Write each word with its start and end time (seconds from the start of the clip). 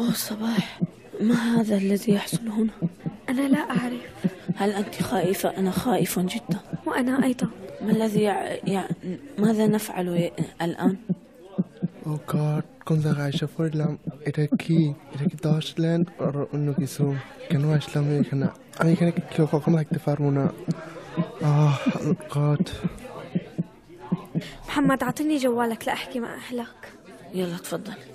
أوه 0.00 0.12
صباح. 0.12 0.80
ما 1.20 1.34
هذا 1.34 1.76
الذي 1.76 2.12
يحصل 2.12 2.48
هنا؟ 2.48 2.70
أنا 3.28 3.48
لا 3.48 3.58
أعرف. 3.58 4.00
هل 4.56 4.70
أنت 4.70 5.02
خائفة؟ 5.02 5.48
أنا 5.48 5.70
خائف 5.70 6.18
جدا. 6.18 6.58
وأنا 6.86 7.24
أيضا. 7.24 7.48
ما 7.82 7.90
الذي 7.90 8.20
يع... 8.20 8.52
يع... 8.66 8.88
ماذا 9.38 9.66
نفعل 9.66 10.08
ي... 10.08 10.32
الآن؟ 10.62 10.96
أو 12.06 12.18
كارت 12.18 12.64
كنت 12.84 13.06
عايشة 13.06 13.46
في 13.46 13.70
la 13.70 14.10
إتاكي 14.28 14.94
إتاكي 15.14 15.34
era 15.44 15.78
لاند 15.78 16.08
Deutschland 16.08 16.22
o 16.50 16.56
no 16.56 16.74
كانوا 16.80 17.14
que 17.50 17.58
no 17.58 17.74
es 17.76 17.94
la 17.94 18.00
mexicana. 18.00 18.52
A 18.78 18.84
mí 18.84 18.96
que 18.96 19.12
quiero 19.12 19.46
como 19.50 19.76
la 19.76 20.50
محمد 24.68 25.02
أعطيني 25.02 25.36
جوالك 25.36 25.86
لأحكي 25.86 26.20
مع 26.20 26.34
أهلك. 26.34 26.92
يلا 27.34 27.56
تفضل. 27.56 28.09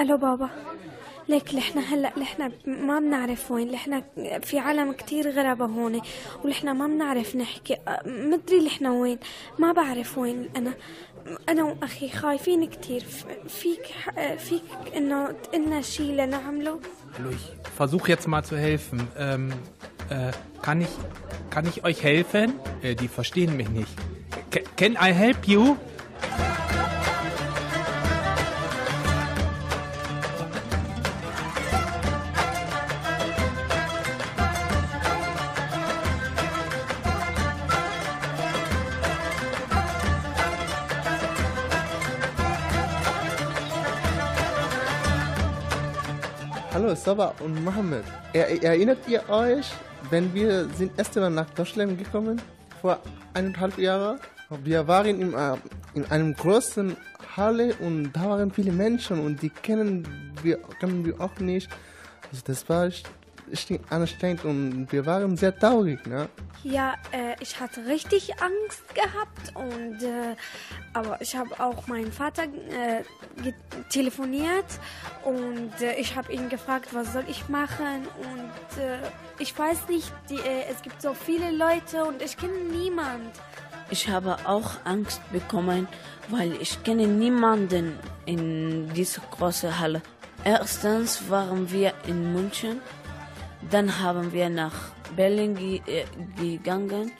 ألو 0.00 0.16
بابا 0.16 0.50
ليك 1.28 1.54
لحنا 1.54 1.80
هلا 1.80 2.12
لحنا 2.16 2.50
ما 2.66 2.98
بنعرف 3.00 3.50
وين 3.50 3.70
لحنا 3.70 4.02
في 4.42 4.58
عالم 4.58 4.92
كتير 4.92 5.30
غربة 5.30 5.64
هون 5.66 6.00
ولحنا 6.44 6.72
ما 6.72 6.86
بنعرف 6.86 7.36
نحكي 7.36 7.74
أ- 7.74 8.06
مدري 8.08 8.66
لحنا 8.66 8.90
وين 8.92 9.18
ما 9.58 9.72
بعرف 9.72 10.18
وين 10.18 10.48
أنا 10.56 10.74
أنا 11.48 11.62
وأخي 11.64 12.08
خايفين 12.08 12.64
كتير 12.66 13.00
ف- 13.04 13.48
فيك 13.48 13.86
ح- 13.86 14.34
فيك 14.34 14.62
إنه 14.96 15.30
تقلنا 15.32 15.80
شي 15.82 16.12
لنعمله 16.16 16.80
Hallo, 17.16 17.30
ich 17.30 17.46
versuche 17.80 18.08
jetzt 18.10 18.26
mal 18.26 18.42
zu 18.44 18.56
helfen. 18.58 18.98
Ähm, 19.16 19.52
äh, 20.10 20.32
kann 20.62 20.80
ich, 20.80 20.88
kann 21.54 21.64
ich 21.70 21.84
euch 21.84 22.02
helfen? 22.02 22.48
Äh, 22.82 22.96
die 22.96 23.06
verstehen 23.06 23.56
mich 23.56 23.68
nicht. 23.70 23.94
Ca- 24.50 24.66
Can 24.76 24.92
I 25.08 25.10
help 25.22 25.46
you? 25.46 25.76
Saba 46.99 47.33
und 47.39 47.63
Mohammed. 47.63 48.03
Er, 48.33 48.61
erinnert 48.61 48.99
ihr 49.07 49.27
euch, 49.29 49.71
wenn 50.09 50.33
wir 50.33 50.67
sind 50.75 50.91
erste 50.97 51.21
Mal 51.21 51.29
nach 51.29 51.49
Deutschland 51.51 51.97
gekommen 51.97 52.41
vor 52.81 52.99
eineinhalb 53.33 53.77
Jahren? 53.77 54.19
Wir 54.63 54.87
waren 54.87 55.21
in, 55.21 55.33
äh, 55.33 55.55
in 55.93 56.05
einem 56.11 56.33
großen 56.33 56.97
Halle 57.37 57.73
und 57.75 58.11
da 58.13 58.29
waren 58.29 58.51
viele 58.51 58.71
Menschen 58.71 59.19
und 59.19 59.41
die 59.41 59.49
kennen 59.49 60.33
wir, 60.43 60.57
kennen 60.79 61.05
wir 61.05 61.19
auch 61.21 61.39
nicht. 61.39 61.69
Also 62.31 62.43
das 62.45 62.67
war 62.67 62.85
echt 62.85 63.07
anstrengend 63.89 64.45
und 64.45 64.91
wir 64.91 65.05
waren 65.05 65.35
sehr 65.37 65.57
traurig. 65.57 66.05
Ne? 66.05 66.29
Ja, 66.63 66.95
äh, 67.11 67.35
ich 67.39 67.59
hatte 67.59 67.85
richtig 67.85 68.33
Angst 68.41 68.83
gehabt 68.93 69.55
und 69.55 70.03
äh, 70.03 70.35
aber 70.93 71.21
ich 71.21 71.35
habe 71.35 71.59
auch 71.59 71.87
meinen 71.87 72.11
Vater 72.11 72.43
äh, 72.43 73.03
telefoniert 73.89 74.65
und 75.23 75.81
äh, 75.81 75.95
ich 75.95 76.15
habe 76.15 76.31
ihn 76.33 76.49
gefragt, 76.49 76.89
was 76.93 77.13
soll 77.13 77.25
ich 77.27 77.47
machen 77.49 78.07
und 78.19 78.81
äh, 78.81 78.99
ich 79.39 79.57
weiß 79.57 79.87
nicht, 79.87 80.11
die, 80.29 80.35
äh, 80.35 80.65
es 80.69 80.81
gibt 80.81 81.01
so 81.01 81.13
viele 81.13 81.51
Leute 81.51 82.03
und 82.05 82.21
ich 82.21 82.35
kenne 82.35 82.59
niemand. 82.71 83.31
Ich 83.91 84.07
habe 84.07 84.37
auch 84.45 84.71
Angst 84.83 85.21
bekommen, 85.31 85.87
weil 86.27 86.53
ich 86.61 86.83
kenne 86.83 87.07
niemanden 87.07 87.97
in 88.25 88.93
dieser 88.93 89.21
großen 89.31 89.79
Halle. 89.79 90.01
Erstens 90.43 91.29
waren 91.29 91.71
wir 91.71 91.93
in 92.05 92.33
München, 92.33 92.81
dann 93.69 93.99
haben 93.99 94.31
wir 94.33 94.49
nach 94.49 94.91
Berlin 95.15 95.55
ge 95.55 95.81
äh, 95.85 96.05
gegangen 96.39 97.11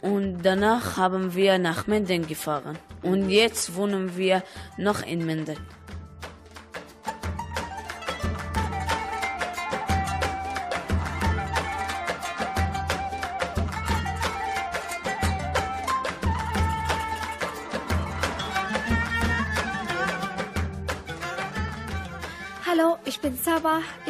und 0.00 0.42
danach 0.42 0.96
haben 0.96 1.34
wir 1.34 1.58
nach 1.58 1.86
Minden 1.86 2.26
gefahren. 2.26 2.78
Und 3.02 3.30
jetzt 3.30 3.74
wohnen 3.74 4.16
wir 4.16 4.42
noch 4.76 5.02
in 5.02 5.24
Minden. 5.24 5.56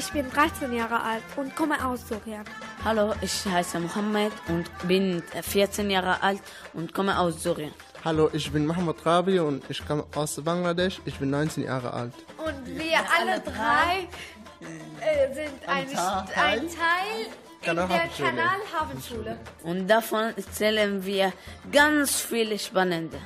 Ich 0.04 0.12
bin 0.12 0.30
13 0.30 0.72
Jahre 0.72 1.00
alt 1.02 1.22
und 1.36 1.54
komme 1.56 1.84
aus 1.84 2.06
Syrien. 2.08 2.44
Hallo, 2.84 3.14
ich 3.20 3.44
heiße 3.46 3.80
Mohammed 3.80 4.32
und 4.48 4.64
bin 4.86 5.22
14 5.42 5.90
Jahre 5.90 6.22
alt 6.22 6.40
und 6.72 6.92
komme 6.92 7.18
aus 7.18 7.42
Syrien. 7.42 7.72
Hallo, 8.04 8.28
ich 8.32 8.50
bin 8.52 8.66
Mohammed 8.66 9.04
Rabi 9.06 9.38
und 9.40 9.68
ich 9.70 9.86
komme 9.86 10.04
aus 10.14 10.40
Bangladesch. 10.42 11.00
Ich 11.04 11.18
bin 11.18 11.30
19 11.30 11.64
Jahre 11.64 11.92
alt. 11.92 12.12
Und 12.36 12.66
wir 12.66 12.98
alle 13.18 13.40
drei 13.40 14.08
äh, 14.60 15.34
sind 15.34 15.52
ein, 15.66 15.90
Teil- 15.90 16.24
ein 16.36 16.68
Teil 16.68 17.26
in 17.62 17.74
der 17.76 17.86
Kanalhafenschule. 17.86 18.28
Kanalhafenschule. 18.30 19.38
Und 19.62 19.88
davon 19.88 20.34
erzählen 20.36 21.04
wir 21.04 21.32
ganz 21.72 22.20
viele 22.20 22.58
spannende. 22.58 23.16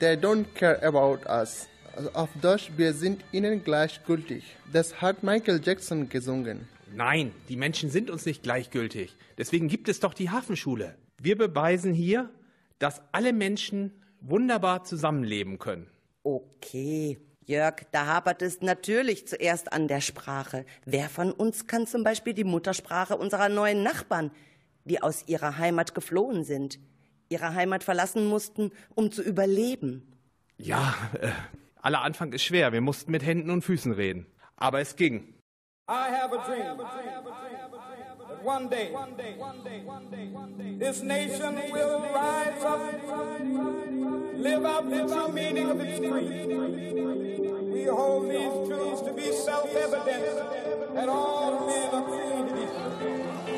They 0.00 0.16
don't 0.16 0.46
care 0.54 0.82
about 0.82 1.28
us. 1.28 1.68
Auf 2.14 2.30
Deutsch, 2.40 2.70
wir 2.78 2.94
sind 2.94 3.22
ihnen 3.32 3.62
gleichgültig. 3.62 4.56
Das 4.72 5.02
hat 5.02 5.22
Michael 5.22 5.60
Jackson 5.62 6.08
gesungen. 6.08 6.66
Nein, 6.94 7.32
die 7.50 7.56
Menschen 7.56 7.90
sind 7.90 8.08
uns 8.08 8.24
nicht 8.24 8.42
gleichgültig. 8.42 9.14
Deswegen 9.36 9.68
gibt 9.68 9.90
es 9.90 10.00
doch 10.00 10.14
die 10.14 10.30
Hafenschule. 10.30 10.94
Wir 11.20 11.36
beweisen 11.36 11.92
hier, 11.92 12.30
dass 12.78 13.02
alle 13.12 13.34
Menschen 13.34 13.92
wunderbar 14.22 14.84
zusammenleben 14.84 15.58
können. 15.58 15.86
Okay. 16.22 17.18
Jörg, 17.44 17.82
da 17.92 18.06
hapert 18.06 18.40
es 18.40 18.62
natürlich 18.62 19.28
zuerst 19.28 19.70
an 19.70 19.86
der 19.86 20.00
Sprache. 20.00 20.64
Wer 20.86 21.10
von 21.10 21.30
uns 21.30 21.66
kann 21.66 21.86
zum 21.86 22.04
Beispiel 22.04 22.32
die 22.32 22.44
Muttersprache 22.44 23.18
unserer 23.18 23.50
neuen 23.50 23.82
Nachbarn, 23.82 24.30
die 24.86 25.02
aus 25.02 25.24
ihrer 25.26 25.58
Heimat 25.58 25.94
geflohen 25.94 26.42
sind, 26.42 26.78
ihre 27.30 27.54
Heimat 27.54 27.82
verlassen 27.82 28.26
mussten, 28.26 28.72
um 28.94 29.10
zu 29.10 29.22
überleben? 29.22 30.06
Ja, 30.58 30.94
äh, 31.20 31.30
aller 31.80 32.02
Anfang 32.02 32.32
ist 32.32 32.42
schwer. 32.42 32.72
Wir 32.72 32.82
mussten 32.82 33.10
mit 33.10 33.24
Händen 33.24 33.50
und 33.50 33.62
Füßen 33.62 33.92
reden. 33.92 34.26
Aber 34.56 34.80
es 34.80 34.96
ging. 34.96 35.34
I 35.88 36.08
have 36.12 36.32
a 36.32 36.46
dream 36.46 36.76
that 36.76 38.40
one 38.44 38.68
day 38.68 38.92
this 40.78 41.02
nation 41.02 41.56
will 41.72 42.00
rise 42.14 42.64
up, 42.64 42.80
live 44.34 44.64
out 44.64 44.88
the 44.88 45.06
true 45.06 45.32
meaning 45.32 45.68
of 45.68 45.80
its 45.80 45.98
creed. 45.98 46.48
We 47.72 47.84
hold 47.84 48.30
these 48.30 48.68
truths 48.68 49.02
to 49.02 49.12
be 49.12 49.32
self-evident 49.32 50.94
that 50.94 51.08
all 51.08 51.66
men 51.66 51.90
are 51.92 52.04
created 52.04 52.56
equal. 52.62 53.49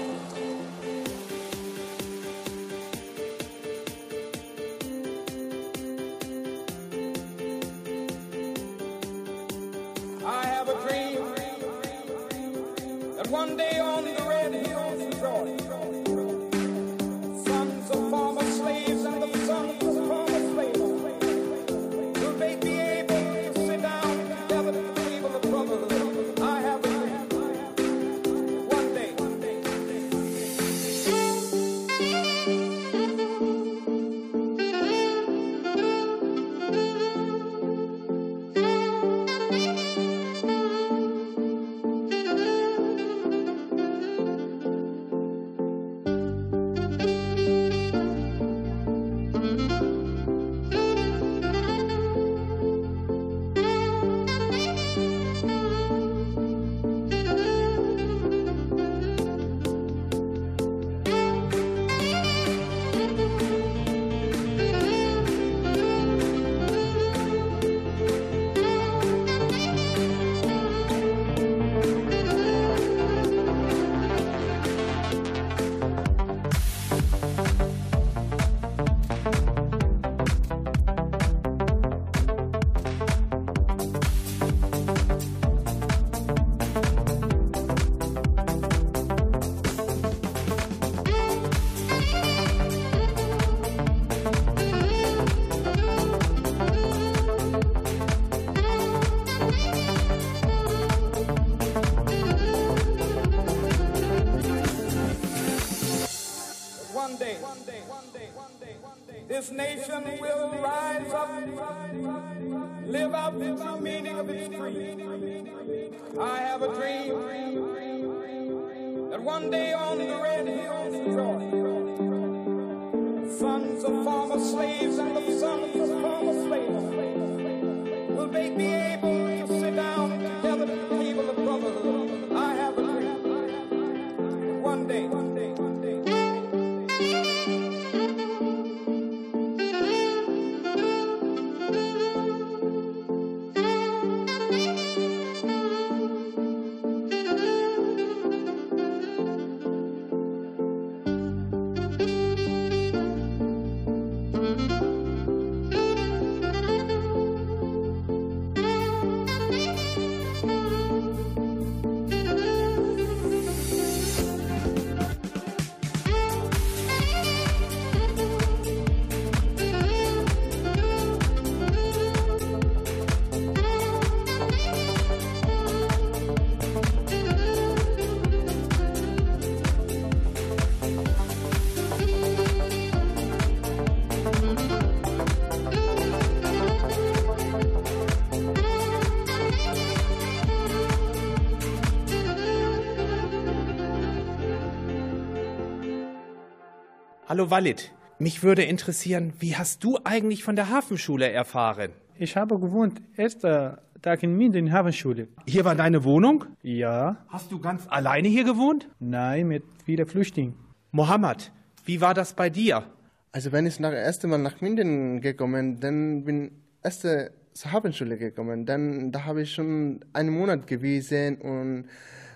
Hallo 197.33 197.51
Walid, 197.51 197.91
mich 198.19 198.43
würde 198.43 198.63
interessieren, 198.63 199.33
wie 199.39 199.57
hast 199.57 199.83
du 199.83 199.99
eigentlich 200.05 200.45
von 200.45 200.55
der 200.55 200.69
Hafenschule 200.69 201.33
erfahren? 201.33 201.93
Ich 202.19 202.37
habe 202.37 202.61
gewohnt, 202.61 203.01
erster 203.17 203.81
Tag 204.03 204.23
in 204.23 204.37
Minden 204.37 204.71
Hafenschule. 204.71 205.29
Hier 205.47 205.65
war 205.65 205.75
deine 205.75 206.05
Wohnung? 206.05 206.45
Ja, 206.63 207.25
Hast 207.29 207.51
du 207.51 207.59
ganz 207.59 207.87
alleine 207.89 208.29
hier 208.29 208.45
gewohnt? 208.45 208.87
nein, 208.99 209.49
mit 209.49 209.63
vielen 209.87 210.07
Flüchtlingen. 210.07 210.57
Mohammed, 210.91 211.53
wie 211.87 212.03
war 212.03 212.13
das 212.13 212.35
bei 212.35 212.51
dir? 212.51 212.85
Also 213.33 213.51
wenn 213.51 213.65
ich 213.65 213.81
nach 213.81 213.95
erste 213.95 214.27
Mal 214.27 214.37
nach 214.37 214.61
Minden 214.61 215.23
gekommen, 215.23 215.81
dann 215.81 216.25
bin 216.27 216.51
erste 216.83 217.33
zur 217.55 217.73
Hafenschule 217.73 218.19
gekommen. 218.19 218.67
Dann 218.67 219.11
da 219.11 219.25
habe 219.25 219.41
ich 219.41 219.55
schon 219.55 220.05
einen 220.13 220.35
Monat 220.35 220.67
gewesen 220.67 221.37
und 221.39 221.87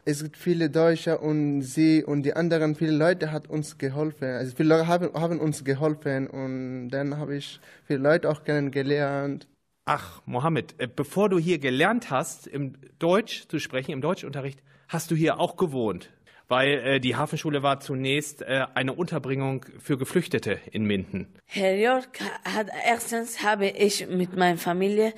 es 0.08 0.22
gibt 0.22 0.36
viele 0.36 0.70
Deutsche 0.70 1.18
und 1.18 1.62
sie 1.62 2.04
und 2.04 2.22
die 2.22 2.34
anderen 2.34 2.76
viele 2.76 2.92
Leute 2.92 3.32
hat 3.32 3.48
uns 3.48 3.76
geholfen. 3.76 4.28
Also 4.28 4.54
viele 4.56 4.68
Leute 4.68 4.86
haben, 4.86 5.12
haben 5.14 5.40
uns 5.40 5.64
geholfen 5.64 6.28
und 6.28 6.90
dann 6.90 7.18
habe 7.18 7.36
ich 7.36 7.58
viele 7.86 7.98
Leute 7.98 8.30
auch 8.30 8.44
kennengelernt. 8.44 9.48
Ach, 9.84 10.22
Mohammed, 10.24 10.76
äh, 10.78 10.86
bevor 10.86 11.28
du 11.28 11.40
hier 11.40 11.58
gelernt 11.58 12.10
hast, 12.10 12.46
im 12.46 12.74
Deutsch 13.00 13.48
zu 13.48 13.58
sprechen, 13.58 13.90
im 13.90 14.00
Deutschunterricht, 14.00 14.62
hast 14.88 15.10
du 15.10 15.16
hier 15.16 15.40
auch 15.40 15.56
gewohnt. 15.56 16.12
Weil 16.46 16.78
äh, 16.78 17.00
die 17.00 17.16
Hafenschule 17.16 17.64
war 17.64 17.80
zunächst 17.80 18.42
äh, 18.42 18.64
eine 18.74 18.92
Unterbringung 18.92 19.66
für 19.80 19.98
Geflüchtete 19.98 20.60
in 20.70 20.84
Minden. 20.84 21.26
Herr 21.46 21.74
Jörg 21.74 22.06
hat 22.44 22.68
erstens 22.86 23.42
habe 23.42 23.66
ich 23.66 24.06
mit 24.06 24.36
meiner 24.36 24.56
Familie 24.56 25.14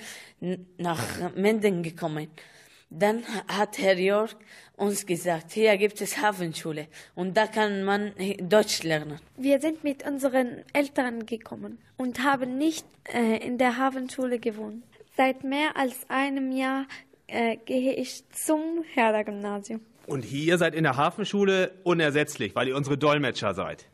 nach 0.79 1.34
Minden 1.37 1.82
gekommen. 1.82 2.29
Dann 2.91 3.23
hat 3.49 3.76
Herr 3.76 3.99
Jörg 3.99 4.34
uns 4.79 5.05
gesagt, 5.07 5.53
hier 5.53 5.77
gibt 5.77 6.01
es 6.01 6.23
Hafenschule 6.23 6.87
und 7.15 7.37
da 7.37 7.47
kann 7.47 7.85
man 7.85 8.13
Deutsch 8.41 8.83
lernen. 8.83 9.21
Wir 9.37 9.61
sind 9.61 9.85
mit 9.85 10.07
unseren 10.07 10.63
Eltern 10.73 11.27
gekommen 11.27 11.79
und 11.97 12.23
haben 12.23 12.57
nicht 12.57 12.87
äh, 13.13 13.45
in 13.47 13.59
der 13.59 13.77
Hafenschule 13.77 14.39
gewohnt. 14.39 14.85
Seit 15.17 15.44
mehr 15.44 15.77
als 15.77 15.94
einem 16.08 16.53
Jahr 16.53 16.87
äh, 17.27 17.56
gehe 17.56 17.94
ich 17.94 18.23
zum 18.31 18.85
Herder-Gymnasium. 18.94 19.81
Und 20.06 20.25
hier 20.25 20.56
seid 20.56 20.75
in 20.75 20.85
der 20.85 20.97
Hafenschule 20.97 21.73
unersetzlich, 21.85 22.55
weil 22.55 22.69
ihr 22.69 22.77
unsere 22.77 22.97
Dolmetscher 22.97 23.53
seid. 23.55 23.87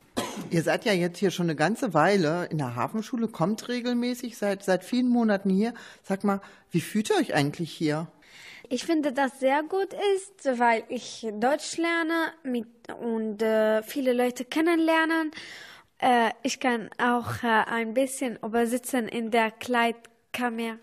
Ihr 0.50 0.62
seid 0.62 0.84
ja 0.84 0.92
jetzt 0.92 1.18
hier 1.18 1.30
schon 1.30 1.46
eine 1.46 1.56
ganze 1.56 1.94
Weile 1.94 2.46
in 2.50 2.58
der 2.58 2.76
Hafenschule, 2.76 3.28
kommt 3.28 3.68
regelmäßig 3.68 4.36
seit, 4.36 4.62
seit 4.62 4.84
vielen 4.84 5.08
Monaten 5.08 5.50
hier. 5.50 5.74
Sag 6.02 6.22
mal, 6.22 6.40
wie 6.70 6.80
fühlt 6.80 7.10
ihr 7.10 7.16
euch 7.16 7.34
eigentlich 7.34 7.72
hier? 7.72 8.06
Ich 8.68 8.84
finde, 8.84 9.12
das 9.12 9.40
sehr 9.40 9.62
gut 9.62 9.94
ist, 10.16 10.58
weil 10.58 10.84
ich 10.88 11.26
Deutsch 11.34 11.76
lerne 11.76 12.32
mit, 12.42 12.66
und 13.00 13.42
äh, 13.42 13.82
viele 13.82 14.12
Leute 14.12 14.44
kennenlernen. 14.44 15.30
Äh, 15.98 16.30
ich 16.42 16.60
kann 16.60 16.90
auch 16.98 17.42
äh, 17.42 17.46
ein 17.46 17.94
bisschen 17.94 18.38
übersitzen 18.42 19.08
in 19.08 19.30
der 19.30 19.50
Kleidkammer. 19.50 20.78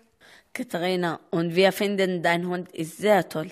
Katharina, 0.52 1.20
und 1.30 1.54
wir 1.54 1.72
finden, 1.72 2.22
dein 2.22 2.46
Hund 2.46 2.70
ist 2.72 2.98
sehr 2.98 3.28
toll. 3.28 3.50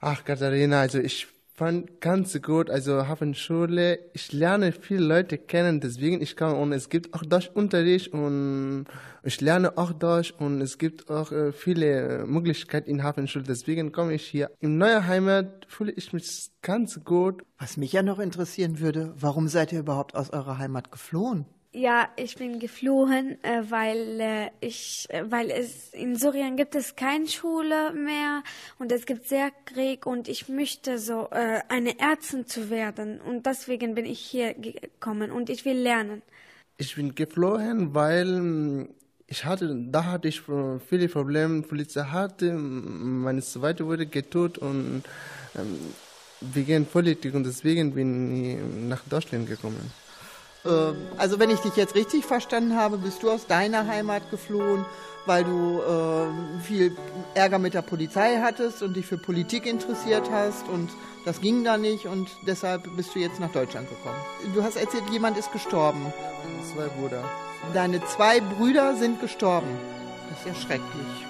Ach 0.00 0.24
Katharina, 0.24 0.80
also 0.80 0.98
ich 0.98 1.26
fand 1.56 2.02
ganz 2.02 2.40
gut, 2.42 2.68
also 2.68 3.08
Hafenschule, 3.08 3.98
ich 4.12 4.32
lerne 4.32 4.72
viele 4.72 5.04
Leute 5.04 5.38
kennen, 5.38 5.80
deswegen 5.80 6.20
ich 6.20 6.36
kann 6.36 6.54
und 6.54 6.72
es 6.72 6.90
gibt 6.90 7.14
auch 7.14 7.22
Deutschunterricht 7.22 8.12
und 8.12 8.84
ich 9.22 9.40
lerne 9.40 9.78
auch 9.78 9.92
Deutsch 9.92 10.34
und 10.38 10.60
es 10.60 10.76
gibt 10.76 11.10
auch 11.10 11.32
äh, 11.32 11.52
viele 11.52 12.20
äh, 12.20 12.26
Möglichkeiten 12.26 12.90
in 12.90 13.02
Hafenschule, 13.02 13.44
deswegen 13.44 13.90
komme 13.90 14.12
ich 14.12 14.26
hier. 14.26 14.50
In 14.60 14.76
neuer 14.76 15.06
Heimat 15.06 15.66
fühle 15.66 15.92
ich 15.92 16.12
mich 16.12 16.50
ganz 16.60 17.02
gut. 17.04 17.42
Was 17.58 17.78
mich 17.78 17.92
ja 17.92 18.02
noch 18.02 18.18
interessieren 18.18 18.78
würde, 18.80 19.14
warum 19.18 19.48
seid 19.48 19.72
ihr 19.72 19.80
überhaupt 19.80 20.14
aus 20.14 20.30
eurer 20.30 20.58
Heimat 20.58 20.92
geflohen? 20.92 21.46
Ja, 21.76 22.08
ich 22.16 22.36
bin 22.36 22.58
geflohen, 22.58 23.36
äh, 23.44 23.62
weil 23.68 24.18
äh, 24.18 24.50
ich, 24.60 25.06
äh, 25.10 25.30
weil 25.30 25.50
es 25.50 25.92
in 25.92 26.16
Syrien 26.16 26.56
gibt 26.56 26.74
es 26.74 26.96
keine 26.96 27.28
Schule 27.28 27.92
mehr 27.92 28.42
und 28.78 28.90
es 28.92 29.04
gibt 29.04 29.28
sehr 29.28 29.50
Krieg 29.66 30.06
und 30.06 30.26
ich 30.26 30.48
möchte 30.48 30.98
so 30.98 31.28
eine 31.28 31.98
Ärztin 31.98 32.46
zu 32.46 32.70
werden 32.70 33.20
und 33.20 33.44
deswegen 33.44 33.94
bin 33.94 34.06
ich 34.06 34.20
hier 34.20 34.54
gekommen 34.54 35.30
und 35.30 35.50
ich 35.50 35.66
will 35.66 35.76
lernen. 35.76 36.22
Ich 36.78 36.96
bin 36.96 37.14
geflohen, 37.14 37.94
weil 37.94 38.24
mm, 38.24 38.88
ich 39.26 39.44
hatte, 39.44 39.76
da 39.90 40.06
hatte 40.06 40.28
ich 40.28 40.40
viele 40.88 41.08
Probleme. 41.08 41.60
Polizei 41.60 42.04
hatte, 42.04 42.54
meine 42.54 43.42
zweite 43.42 43.84
wurde 43.84 44.06
getötet 44.06 44.56
und 44.56 45.02
ähm, 45.54 45.78
wegen 46.40 46.86
Politik 46.86 47.34
und 47.34 47.44
deswegen 47.44 47.92
bin 47.92 48.08
ich 48.34 48.88
nach 48.88 49.02
Deutschland 49.10 49.46
gekommen. 49.46 50.05
Ähm, 50.66 50.96
also 51.16 51.38
wenn 51.38 51.50
ich 51.50 51.60
dich 51.60 51.76
jetzt 51.76 51.94
richtig 51.94 52.24
verstanden 52.24 52.76
habe, 52.76 52.98
bist 52.98 53.22
du 53.22 53.30
aus 53.30 53.46
deiner 53.46 53.86
Heimat 53.86 54.30
geflohen, 54.30 54.84
weil 55.26 55.44
du 55.44 55.80
ähm, 55.88 56.60
viel 56.62 56.96
Ärger 57.34 57.58
mit 57.58 57.74
der 57.74 57.82
Polizei 57.82 58.40
hattest 58.42 58.82
und 58.82 58.94
dich 58.94 59.06
für 59.06 59.18
Politik 59.18 59.66
interessiert 59.66 60.30
hast 60.30 60.68
und 60.68 60.90
das 61.24 61.40
ging 61.40 61.64
da 61.64 61.76
nicht 61.76 62.06
und 62.06 62.28
deshalb 62.46 62.84
bist 62.96 63.14
du 63.14 63.18
jetzt 63.18 63.40
nach 63.40 63.50
Deutschland 63.50 63.88
gekommen. 63.88 64.16
Du 64.54 64.62
hast 64.62 64.76
erzählt, 64.76 65.02
jemand 65.10 65.36
ist 65.36 65.52
gestorben. 65.52 66.12
Zwei 66.72 66.86
Brüder. 66.86 67.24
Deine 67.74 68.04
zwei 68.06 68.40
Brüder 68.40 68.94
sind 68.96 69.20
gestorben. 69.20 69.66
Das 70.30 70.38
ist 70.38 70.46
ja 70.46 70.54
schrecklich. 70.54 71.25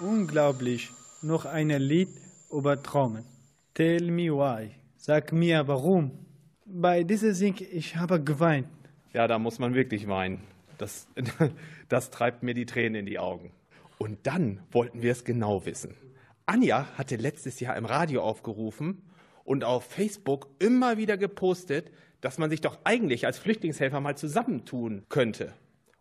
Unglaublich. 0.00 0.90
Noch 1.22 1.44
ein 1.44 1.68
Lied 1.68 2.08
über 2.50 2.82
Träumen. 2.82 3.24
Tell 3.74 4.10
me 4.10 4.24
why. 4.24 4.70
Sag 4.96 5.32
mir 5.32 5.68
warum. 5.68 6.10
Bei 6.66 7.04
diesem 7.04 7.32
Sing, 7.32 7.54
ich 7.70 7.96
habe 7.96 8.22
geweint. 8.22 8.66
Ja, 9.12 9.28
da 9.28 9.38
muss 9.38 9.58
man 9.60 9.74
wirklich 9.74 10.08
weinen. 10.08 10.40
Das, 10.78 11.06
das 11.88 12.10
treibt 12.10 12.42
mir 12.42 12.54
die 12.54 12.66
Tränen 12.66 12.96
in 12.96 13.06
die 13.06 13.20
Augen. 13.20 13.52
Und 13.98 14.26
dann 14.26 14.60
wollten 14.72 15.02
wir 15.02 15.12
es 15.12 15.24
genau 15.24 15.64
wissen. 15.64 15.94
Anja 16.46 16.88
hatte 16.98 17.14
letztes 17.16 17.60
Jahr 17.60 17.76
im 17.76 17.84
Radio 17.84 18.22
aufgerufen 18.22 19.02
und 19.44 19.62
auf 19.62 19.84
Facebook 19.84 20.48
immer 20.58 20.96
wieder 20.96 21.16
gepostet, 21.16 21.92
dass 22.20 22.38
man 22.38 22.50
sich 22.50 22.60
doch 22.60 22.78
eigentlich 22.82 23.26
als 23.26 23.38
Flüchtlingshelfer 23.38 24.00
mal 24.00 24.16
zusammentun 24.16 25.04
könnte. 25.08 25.52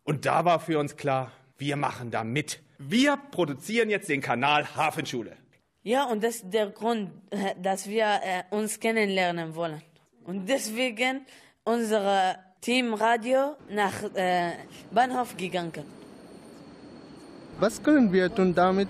Und 0.03 0.25
da 0.25 0.45
war 0.45 0.59
für 0.59 0.79
uns 0.79 0.97
klar, 0.97 1.31
wir 1.63 1.77
machen 1.77 2.11
da 2.11 2.21
mit. 2.25 2.49
Wir 2.77 3.17
produzieren 3.35 3.89
jetzt 3.89 4.09
den 4.09 4.21
Kanal 4.29 4.61
Hafenschule. 4.75 5.33
Ja, 5.83 6.01
und 6.11 6.21
das 6.23 6.35
ist 6.35 6.53
der 6.53 6.67
Grund, 6.79 7.11
dass 7.67 7.87
wir 7.87 8.07
äh, 8.31 8.55
uns 8.57 8.79
kennenlernen 8.79 9.55
wollen. 9.55 9.81
Und 10.25 10.47
deswegen 10.49 11.25
unser 11.63 12.35
Team 12.59 12.93
Radio 12.93 13.55
nach 13.69 13.97
äh, 14.13 14.51
Bahnhof 14.91 15.37
gegangen. 15.37 15.85
Was 17.59 17.81
können 17.81 18.11
wir 18.11 18.33
tun 18.33 18.53
damit? 18.53 18.89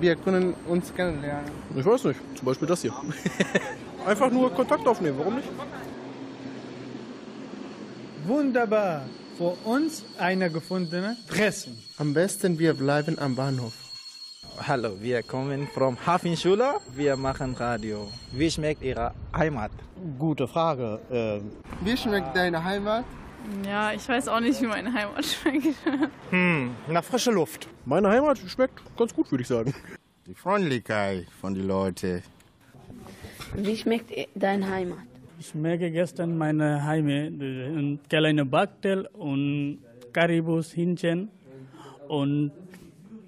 Wir 0.00 0.14
können 0.14 0.54
uns 0.68 0.94
kennenlernen. 0.94 1.50
Ich 1.76 1.84
weiß 1.84 2.04
nicht. 2.04 2.20
Zum 2.36 2.44
Beispiel 2.46 2.68
das 2.68 2.82
hier. 2.82 2.94
Einfach 4.06 4.30
nur 4.30 4.52
Kontakt 4.52 4.86
aufnehmen. 4.86 5.18
Warum 5.18 5.34
nicht? 5.36 5.48
Wunderbar. 8.26 9.02
Für 9.36 9.56
uns 9.64 10.04
eine 10.18 10.50
gefundene 10.50 11.16
Treffen. 11.28 11.76
Am 11.98 12.14
besten 12.14 12.58
wir 12.58 12.74
bleiben 12.74 13.18
am 13.18 13.34
Bahnhof. 13.34 13.72
Hallo, 14.68 15.00
wir 15.00 15.22
kommen 15.24 15.66
vom 15.74 15.96
Hafenschule. 16.06 16.74
Wir 16.94 17.16
machen 17.16 17.54
Radio. 17.54 18.08
Wie 18.32 18.48
schmeckt 18.50 18.82
Ihre 18.82 19.12
Heimat? 19.36 19.72
Gute 20.18 20.46
Frage. 20.46 21.00
Ähm, 21.10 21.50
Wie 21.82 21.96
schmeckt 21.96 22.36
deine 22.36 22.62
Heimat? 22.62 23.04
Ja, 23.66 23.92
ich 23.92 24.08
weiß 24.08 24.28
auch 24.28 24.40
nicht, 24.40 24.60
wie 24.62 24.66
meine 24.66 24.92
Heimat 24.92 25.24
schmeckt. 25.26 25.66
hm, 26.30 26.70
nach 26.88 27.02
frischer 27.04 27.32
Luft. 27.32 27.66
Meine 27.84 28.08
Heimat 28.10 28.38
schmeckt 28.38 28.80
ganz 28.96 29.12
gut, 29.12 29.30
würde 29.32 29.42
ich 29.42 29.48
sagen. 29.48 29.74
Die 30.26 30.34
Freundlichkeit 30.34 31.26
von 31.40 31.54
den 31.54 31.66
Leuten. 31.66 32.22
Wie 33.54 33.76
schmeckt 33.76 34.12
deine 34.36 34.70
Heimat? 34.70 34.98
Ich 35.46 35.54
merke 35.54 35.90
gestern 35.90 36.38
meine 36.38 36.82
Heimat, 36.82 37.38
ein 37.38 38.00
kleiner 38.08 38.46
Backtel 38.46 39.06
und 39.12 39.80
Karibus, 40.10 40.74
Hähnchen 40.74 41.28
und 42.08 42.50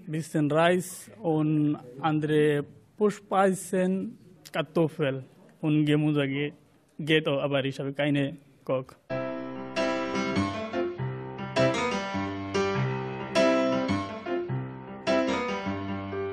bisschen 0.07 0.51
Reis 0.51 1.11
und 1.21 1.77
andere 2.01 2.65
Pushpeisen, 2.97 4.17
Kartoffel 4.51 5.25
und 5.61 5.85
Gemüse 5.85 6.53
geht 6.99 7.29
auch, 7.29 7.43
aber 7.43 7.63
ich 7.67 7.79
habe 7.79 7.93
keine 7.93 8.39
Koch. 8.65 8.87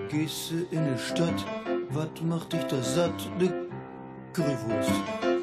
Gehst 0.09 0.49
du 0.49 0.75
in 0.75 0.93
die 0.93 0.97
Stadt, 0.97 1.45
was 1.89 2.21
macht 2.21 2.53
dich 2.53 2.63
da 2.63 2.81
satt? 2.81 3.29
Ne 3.37 3.67
Currywurst. 4.31 5.33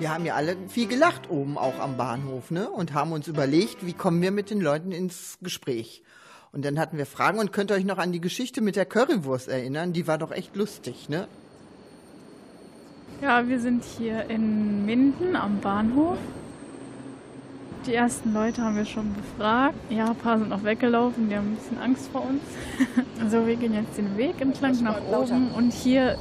Wir 0.00 0.12
haben 0.12 0.24
ja 0.24 0.34
alle 0.34 0.56
viel 0.68 0.88
gelacht 0.88 1.30
oben 1.30 1.56
auch 1.56 1.78
am 1.78 1.96
Bahnhof, 1.96 2.50
ne? 2.50 2.68
Und 2.68 2.94
haben 2.94 3.12
uns 3.12 3.28
überlegt, 3.28 3.86
wie 3.86 3.92
kommen 3.92 4.20
wir 4.22 4.32
mit 4.32 4.50
den 4.50 4.60
Leuten 4.60 4.90
ins 4.90 5.38
Gespräch. 5.40 6.02
Und 6.52 6.64
dann 6.64 6.78
hatten 6.78 6.98
wir 6.98 7.06
Fragen 7.06 7.38
und 7.38 7.52
könnt 7.52 7.70
ihr 7.70 7.76
euch 7.76 7.84
noch 7.84 7.98
an 7.98 8.12
die 8.12 8.20
Geschichte 8.20 8.60
mit 8.60 8.76
der 8.76 8.86
Currywurst 8.86 9.48
erinnern? 9.48 9.92
Die 9.92 10.06
war 10.06 10.18
doch 10.18 10.32
echt 10.32 10.56
lustig, 10.56 11.08
ne? 11.08 11.28
Ja, 13.22 13.48
wir 13.48 13.60
sind 13.60 13.84
hier 13.84 14.28
in 14.28 14.84
Minden 14.84 15.36
am 15.36 15.60
Bahnhof. 15.60 16.18
Die 17.86 17.94
ersten 17.94 18.32
Leute 18.32 18.62
haben 18.62 18.76
wir 18.76 18.86
schon 18.86 19.14
befragt. 19.14 19.76
Ja, 19.90 20.06
ein 20.06 20.16
paar 20.16 20.38
sind 20.38 20.52
auch 20.52 20.64
weggelaufen, 20.64 21.28
die 21.28 21.36
haben 21.36 21.52
ein 21.52 21.56
bisschen 21.56 21.78
Angst 21.78 22.08
vor 22.10 22.22
uns. 22.26 22.42
also 23.20 23.46
wir 23.46 23.56
gehen 23.56 23.74
jetzt 23.74 23.96
den 23.96 24.16
Weg 24.16 24.40
entlang 24.40 24.80
nach 24.82 25.00
oben 25.02 25.50
und 25.52 25.72
hier 25.72 26.16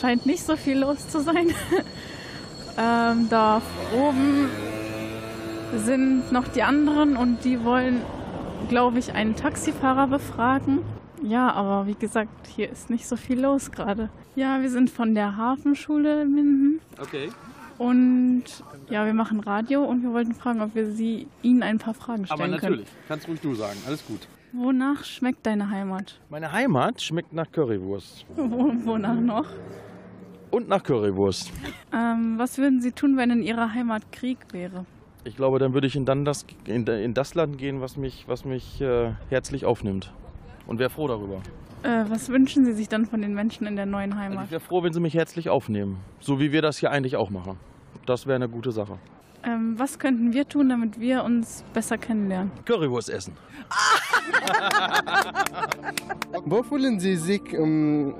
scheint 0.00 0.26
nicht 0.26 0.44
so 0.44 0.56
viel 0.56 0.78
los 0.78 1.08
zu 1.08 1.20
sein. 1.20 1.48
ähm, 2.78 3.28
da 3.28 3.60
oben 3.94 4.48
sind 5.76 6.32
noch 6.32 6.48
die 6.48 6.62
anderen 6.62 7.16
und 7.16 7.44
die 7.44 7.64
wollen, 7.64 8.00
glaube 8.68 8.98
ich, 8.98 9.12
einen 9.14 9.36
Taxifahrer 9.36 10.06
befragen. 10.06 10.80
Ja, 11.22 11.50
aber 11.52 11.86
wie 11.86 11.94
gesagt, 11.94 12.46
hier 12.46 12.70
ist 12.70 12.90
nicht 12.90 13.06
so 13.08 13.16
viel 13.16 13.40
los 13.40 13.72
gerade. 13.72 14.08
Ja, 14.36 14.62
wir 14.62 14.70
sind 14.70 14.88
von 14.88 15.14
der 15.14 15.36
Hafenschule 15.36 16.22
in 16.22 16.34
Minden. 16.34 16.80
Okay. 17.00 17.30
Und 17.76 18.44
ja, 18.88 19.04
wir 19.04 19.14
machen 19.14 19.40
Radio 19.40 19.84
und 19.84 20.02
wir 20.02 20.12
wollten 20.12 20.34
fragen, 20.34 20.60
ob 20.62 20.74
wir 20.74 20.90
Sie, 20.90 21.26
Ihnen 21.42 21.62
ein 21.62 21.78
paar 21.78 21.94
Fragen 21.94 22.24
stellen 22.26 22.40
Aber 22.40 22.58
können. 22.58 22.72
natürlich. 22.72 22.88
Kannst 23.08 23.28
ruhig 23.28 23.40
du 23.40 23.54
sagen. 23.54 23.78
Alles 23.86 24.04
gut. 24.06 24.26
Wonach 24.52 25.04
schmeckt 25.04 25.44
deine 25.44 25.70
Heimat? 25.70 26.18
Meine 26.30 26.52
Heimat 26.52 27.02
schmeckt 27.02 27.32
nach 27.32 27.50
Currywurst. 27.52 28.24
Wo, 28.36 28.72
wonach 28.84 29.20
noch? 29.20 29.46
Und 30.50 30.68
nach 30.68 30.82
Currywurst. 30.82 31.52
Ähm, 31.92 32.34
was 32.38 32.58
würden 32.58 32.80
Sie 32.80 32.92
tun, 32.92 33.16
wenn 33.16 33.30
in 33.30 33.42
Ihrer 33.42 33.74
Heimat 33.74 34.10
Krieg 34.12 34.38
wäre? 34.52 34.86
Ich 35.24 35.36
glaube, 35.36 35.58
dann 35.58 35.74
würde 35.74 35.86
ich 35.86 35.96
in, 35.96 36.04
dann 36.06 36.24
das, 36.24 36.46
in, 36.64 36.86
in 36.86 37.12
das 37.12 37.34
Land 37.34 37.58
gehen, 37.58 37.80
was 37.80 37.96
mich, 37.96 38.24
was 38.28 38.44
mich 38.44 38.80
äh, 38.80 39.12
herzlich 39.28 39.64
aufnimmt. 39.66 40.12
Und 40.66 40.78
wäre 40.78 40.90
froh 40.90 41.06
darüber. 41.08 41.36
Äh, 41.82 42.04
was 42.08 42.28
wünschen 42.30 42.64
Sie 42.64 42.72
sich 42.72 42.88
dann 42.88 43.06
von 43.06 43.20
den 43.20 43.34
Menschen 43.34 43.66
in 43.66 43.76
der 43.76 43.86
neuen 43.86 44.12
Also 44.12 44.22
Heimat? 44.22 44.44
ich 44.46 44.50
wäre 44.50 44.60
froh, 44.60 44.82
wenn 44.82 44.92
sie 44.92 45.00
mich 45.00 45.14
herzlich 45.14 45.48
aufnehmen. 45.50 45.98
So 46.20 46.40
wie 46.40 46.50
wir 46.52 46.62
das 46.62 46.78
hier 46.78 46.90
eigentlich 46.90 47.16
auch 47.16 47.30
machen. 47.30 47.58
Das 48.06 48.26
wäre 48.26 48.36
eine 48.36 48.48
gute 48.48 48.72
Sache. 48.72 48.98
Ähm, 49.44 49.74
was 49.78 49.98
könnten 49.98 50.32
wir 50.32 50.48
tun, 50.48 50.68
damit 50.70 50.98
wir 50.98 51.22
uns 51.24 51.64
besser 51.72 51.96
kennenlernen? 51.98 52.50
Currywurst 52.64 53.10
essen. 53.10 53.34
Wo 56.44 56.62
fühlen 56.62 56.98
Sie 56.98 57.16
sich 57.16 57.42
ähm, 57.52 58.14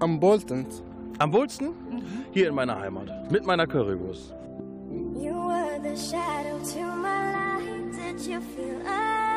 am 0.00 0.20
wohlsten? 0.22 0.66
Am 1.20 1.32
wohlsten? 1.32 1.74
Hier 2.32 2.48
in 2.48 2.54
meiner 2.54 2.78
Heimat. 2.78 3.08
Mit 3.30 3.44
meiner 3.44 3.66
Currywurst. 3.66 4.32
You 5.14 5.34
were 5.34 5.80
the 5.82 5.96
shadow 5.96 6.58
to 6.72 6.96
my 6.96 7.32
light. 7.32 7.92
Did 7.92 8.20
you 8.24 8.40
feel 8.40 8.80
us? 8.86 9.27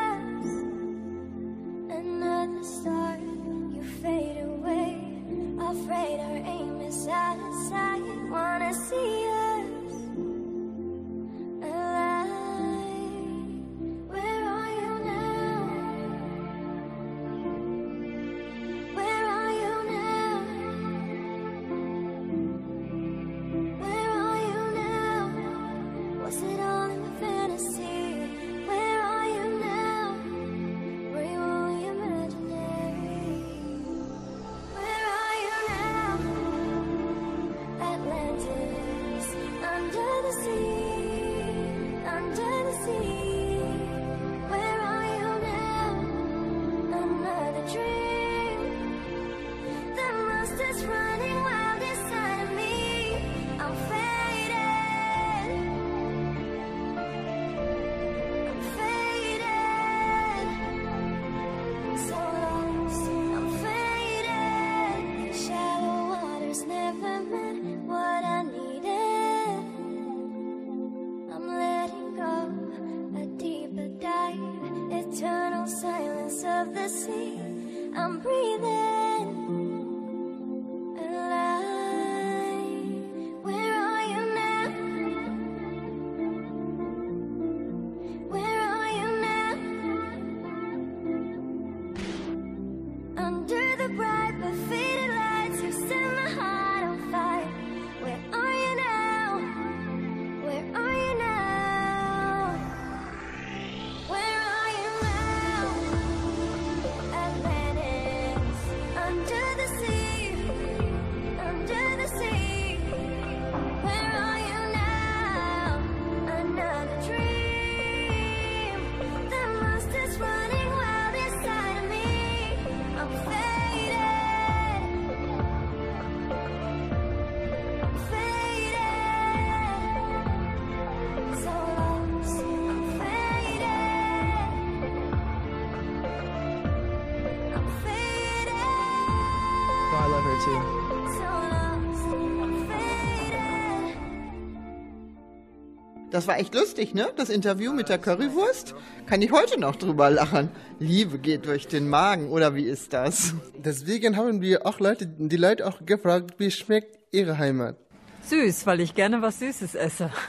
Das 146.12 146.26
war 146.26 146.38
echt 146.38 146.54
lustig, 146.54 146.92
ne? 146.92 147.08
Das 147.16 147.30
Interview 147.30 147.72
mit 147.72 147.88
der 147.88 147.96
Currywurst. 147.96 148.74
Kann 149.06 149.22
ich 149.22 149.32
heute 149.32 149.58
noch 149.58 149.76
drüber 149.76 150.10
lachen. 150.10 150.50
Liebe 150.78 151.18
geht 151.18 151.46
durch 151.46 151.66
den 151.66 151.88
Magen, 151.88 152.28
oder 152.28 152.54
wie 152.54 152.64
ist 152.64 152.92
das? 152.92 153.34
Deswegen 153.56 154.18
haben 154.18 154.42
wir 154.42 154.66
auch 154.66 154.78
Leute, 154.78 155.06
die 155.06 155.36
Leute 155.36 155.66
auch 155.66 155.86
gefragt, 155.86 156.34
wie 156.36 156.50
schmeckt 156.50 156.98
ihre 157.12 157.38
Heimat? 157.38 157.76
Süß, 158.24 158.66
weil 158.66 158.80
ich 158.80 158.94
gerne 158.94 159.22
was 159.22 159.38
Süßes 159.38 159.74
esse. 159.74 160.10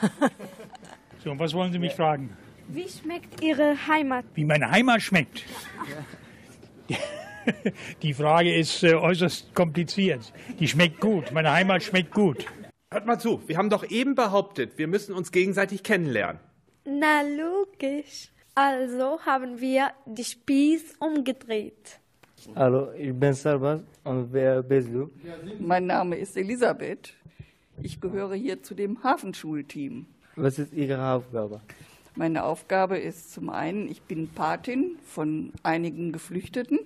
So, 1.22 1.30
und 1.30 1.38
was 1.38 1.54
wollen 1.54 1.72
Sie 1.72 1.78
mich 1.78 1.94
fragen? 1.94 2.36
Wie 2.68 2.86
schmeckt 2.86 3.42
Ihre 3.42 3.76
Heimat? 3.88 4.26
Wie 4.34 4.44
meine 4.44 4.70
Heimat 4.70 5.00
schmeckt? 5.00 5.42
Die 8.02 8.12
Frage 8.12 8.54
ist 8.54 8.82
äh, 8.82 8.92
äußerst 8.92 9.54
kompliziert. 9.54 10.34
Die 10.60 10.68
schmeckt 10.68 11.00
gut. 11.00 11.32
Meine 11.32 11.50
Heimat 11.50 11.82
schmeckt 11.82 12.12
gut. 12.12 12.44
Hört 12.94 13.06
mal 13.06 13.18
zu, 13.18 13.42
wir 13.48 13.58
haben 13.58 13.70
doch 13.70 13.90
eben 13.90 14.14
behauptet, 14.14 14.78
wir 14.78 14.86
müssen 14.86 15.16
uns 15.16 15.32
gegenseitig 15.32 15.82
kennenlernen. 15.82 16.38
Na 16.84 17.22
logisch. 17.22 18.30
Also 18.54 19.18
haben 19.26 19.60
wir 19.60 19.90
die 20.06 20.22
Spieß 20.22 20.94
umgedreht. 21.00 21.98
Hallo, 22.54 22.92
ich 22.92 23.12
bin 23.12 23.34
Salvat 23.34 23.82
und 24.04 24.32
wer 24.32 24.62
bist 24.62 24.90
du? 24.92 25.10
Mein 25.58 25.86
Name 25.86 26.14
ist 26.14 26.36
Elisabeth. 26.36 27.14
Ich 27.82 28.00
gehöre 28.00 28.36
hier 28.36 28.62
zu 28.62 28.76
dem 28.76 29.02
Hafenschulteam. 29.02 30.06
Was 30.36 30.60
ist 30.60 30.72
Ihre 30.72 31.04
Aufgabe? 31.04 31.62
Meine 32.14 32.44
Aufgabe 32.44 32.96
ist 32.96 33.32
zum 33.32 33.50
einen, 33.50 33.88
ich 33.88 34.02
bin 34.02 34.28
Patin 34.28 34.98
von 35.04 35.52
einigen 35.64 36.12
Geflüchteten. 36.12 36.78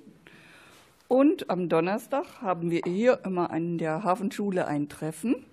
Und 1.06 1.50
am 1.50 1.68
Donnerstag 1.68 2.40
haben 2.40 2.70
wir 2.70 2.80
hier 2.86 3.20
immer 3.26 3.50
an 3.50 3.76
der 3.76 4.04
Hafenschule 4.04 4.66
ein 4.66 4.88
Treffen. 4.88 5.44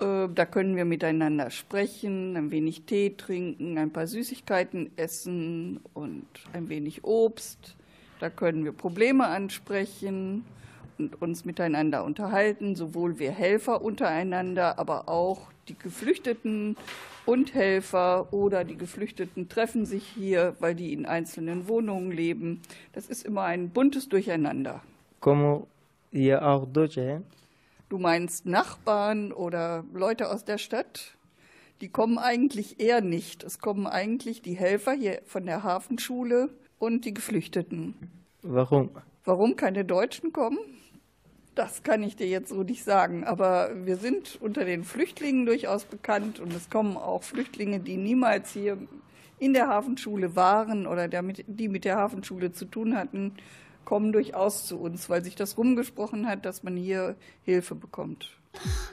Äh, 0.00 0.28
Da 0.34 0.46
können 0.46 0.76
wir 0.76 0.84
miteinander 0.84 1.50
sprechen, 1.50 2.36
ein 2.36 2.50
wenig 2.50 2.82
Tee 2.82 3.14
trinken, 3.16 3.78
ein 3.78 3.92
paar 3.92 4.06
Süßigkeiten 4.06 4.90
essen 4.96 5.80
und 5.94 6.26
ein 6.52 6.68
wenig 6.68 7.04
Obst. 7.04 7.76
Da 8.18 8.30
können 8.30 8.64
wir 8.64 8.72
Probleme 8.72 9.26
ansprechen 9.26 10.44
und 10.98 11.20
uns 11.22 11.44
miteinander 11.44 12.04
unterhalten, 12.04 12.76
sowohl 12.76 13.18
wir 13.18 13.30
Helfer 13.30 13.82
untereinander, 13.82 14.78
aber 14.78 15.08
auch 15.08 15.50
die 15.68 15.78
Geflüchteten 15.78 16.76
und 17.24 17.54
Helfer 17.54 18.32
oder 18.32 18.64
die 18.64 18.76
Geflüchteten 18.76 19.48
treffen 19.48 19.86
sich 19.86 20.04
hier, 20.04 20.56
weil 20.60 20.74
die 20.74 20.92
in 20.92 21.06
einzelnen 21.06 21.68
Wohnungen 21.68 22.10
leben. 22.12 22.60
Das 22.92 23.06
ist 23.06 23.24
immer 23.24 23.42
ein 23.44 23.70
buntes 23.70 24.08
Durcheinander. 24.08 24.82
Como 25.20 25.66
ihr 26.12 26.44
auch 26.44 26.66
Deutsche? 26.66 27.22
Du 27.90 27.98
meinst 27.98 28.46
Nachbarn 28.46 29.32
oder 29.32 29.84
Leute 29.92 30.30
aus 30.30 30.44
der 30.44 30.58
Stadt? 30.58 31.16
Die 31.80 31.88
kommen 31.88 32.18
eigentlich 32.18 32.78
eher 32.78 33.00
nicht. 33.00 33.42
Es 33.42 33.58
kommen 33.58 33.88
eigentlich 33.88 34.42
die 34.42 34.54
Helfer 34.54 34.92
hier 34.92 35.22
von 35.26 35.44
der 35.44 35.64
Hafenschule 35.64 36.50
und 36.78 37.04
die 37.04 37.12
Geflüchteten. 37.12 37.96
Warum? 38.42 38.90
Warum 39.24 39.56
keine 39.56 39.84
Deutschen 39.84 40.32
kommen? 40.32 40.58
Das 41.56 41.82
kann 41.82 42.04
ich 42.04 42.14
dir 42.14 42.28
jetzt 42.28 42.50
so 42.50 42.62
nicht 42.62 42.84
sagen. 42.84 43.24
Aber 43.24 43.72
wir 43.84 43.96
sind 43.96 44.38
unter 44.40 44.64
den 44.64 44.84
Flüchtlingen 44.84 45.44
durchaus 45.44 45.84
bekannt 45.84 46.38
und 46.38 46.54
es 46.54 46.70
kommen 46.70 46.96
auch 46.96 47.24
Flüchtlinge, 47.24 47.80
die 47.80 47.96
niemals 47.96 48.52
hier 48.52 48.78
in 49.40 49.52
der 49.52 49.66
Hafenschule 49.66 50.36
waren 50.36 50.86
oder 50.86 51.08
die 51.08 51.68
mit 51.68 51.84
der 51.84 51.96
Hafenschule 51.96 52.52
zu 52.52 52.66
tun 52.66 52.94
hatten, 52.94 53.32
kommen 53.84 54.12
durchaus 54.12 54.66
zu 54.66 54.78
uns, 54.78 55.08
weil 55.08 55.24
sich 55.24 55.34
das 55.34 55.56
rumgesprochen 55.58 56.26
hat, 56.26 56.44
dass 56.44 56.62
man 56.62 56.76
hier 56.76 57.16
Hilfe 57.42 57.74
bekommt. 57.74 58.30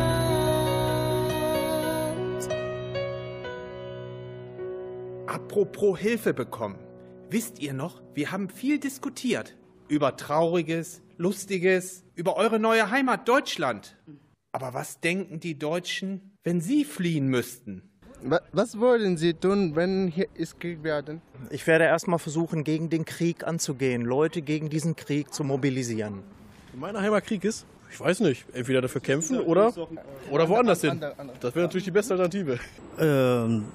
Apropos 5.26 5.98
Hilfe 5.98 6.34
bekommen. 6.34 6.78
Wisst 7.30 7.58
ihr 7.58 7.72
noch, 7.72 8.02
wir 8.14 8.30
haben 8.30 8.48
viel 8.48 8.78
diskutiert 8.78 9.56
über 9.88 10.16
Trauriges, 10.16 11.02
Lustiges, 11.16 12.04
über 12.14 12.36
eure 12.36 12.58
neue 12.58 12.90
Heimat 12.90 13.28
Deutschland. 13.28 13.96
Aber 14.52 14.74
was 14.74 15.00
denken 15.00 15.40
die 15.40 15.58
Deutschen, 15.58 16.33
wenn 16.44 16.60
sie 16.60 16.84
fliehen 16.84 17.26
müssten? 17.28 17.82
Wa- 18.22 18.40
Was 18.52 18.78
wollen 18.78 19.16
Sie 19.16 19.34
tun, 19.34 19.74
wenn 19.74 20.08
hier 20.08 20.28
ist 20.34 20.60
Krieg 20.60 20.82
werden? 20.82 21.20
Ich 21.50 21.66
werde 21.66 21.84
erstmal 21.84 22.18
versuchen, 22.18 22.64
gegen 22.64 22.88
den 22.90 23.04
Krieg 23.04 23.46
anzugehen, 23.46 24.02
Leute 24.02 24.40
gegen 24.42 24.70
diesen 24.70 24.94
Krieg 24.96 25.32
zu 25.34 25.42
mobilisieren. 25.44 26.22
In 26.72 26.80
meiner 26.80 27.00
Heimat 27.02 27.24
Krieg 27.26 27.44
ist? 27.44 27.66
Ich 27.90 28.00
weiß 28.00 28.20
nicht. 28.20 28.44
Entweder 28.52 28.80
dafür 28.82 29.00
kämpfen 29.00 29.40
oder, 29.40 29.72
oder 30.30 30.48
woanders 30.48 30.80
hin. 30.80 31.00
Das 31.40 31.54
wäre 31.54 31.66
natürlich 31.66 31.84
die 31.84 31.90
beste 31.92 32.14
Alternative. 32.14 32.58
Ähm, 32.98 33.66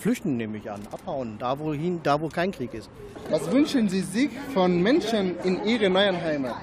flüchten 0.00 0.36
nehme 0.36 0.58
ich 0.58 0.70
an, 0.70 0.80
abhauen, 0.92 1.36
da 1.38 1.58
wo, 1.58 1.72
hin, 1.72 2.00
da 2.02 2.20
wo 2.20 2.28
kein 2.28 2.52
Krieg 2.52 2.74
ist. 2.74 2.88
Was 3.30 3.50
wünschen 3.50 3.88
Sie 3.88 4.02
sich 4.02 4.30
von 4.54 4.80
Menschen 4.82 5.36
in 5.42 5.64
Ihrer 5.64 5.88
neuen 5.88 6.20
Heimat? 6.20 6.56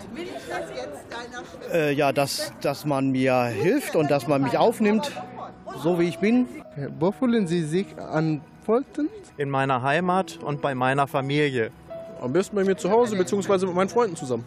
Äh, 1.73 1.93
ja, 1.93 2.11
dass, 2.13 2.53
dass 2.61 2.85
man 2.85 3.11
mir 3.11 3.43
hilft 3.45 3.95
und 3.95 4.09
dass 4.11 4.27
man 4.27 4.43
mich 4.43 4.57
aufnimmt, 4.57 5.11
so 5.82 5.98
wie 5.98 6.04
ich 6.08 6.18
bin. 6.18 6.46
Wo 6.98 7.10
fühlen 7.12 7.46
Sie 7.46 7.62
sich 7.62 7.86
an 7.98 8.40
Folten? 8.64 9.08
In 9.36 9.50
meiner 9.50 9.82
Heimat 9.82 10.38
und 10.42 10.60
bei 10.60 10.74
meiner 10.74 11.06
Familie. 11.06 11.70
Am 12.20 12.32
besten 12.32 12.56
bei 12.56 12.64
mir 12.64 12.76
zu 12.76 12.90
Hause, 12.90 13.16
beziehungsweise 13.16 13.66
mit 13.66 13.74
meinen 13.76 13.88
Freunden 13.88 14.16
zusammen. 14.16 14.44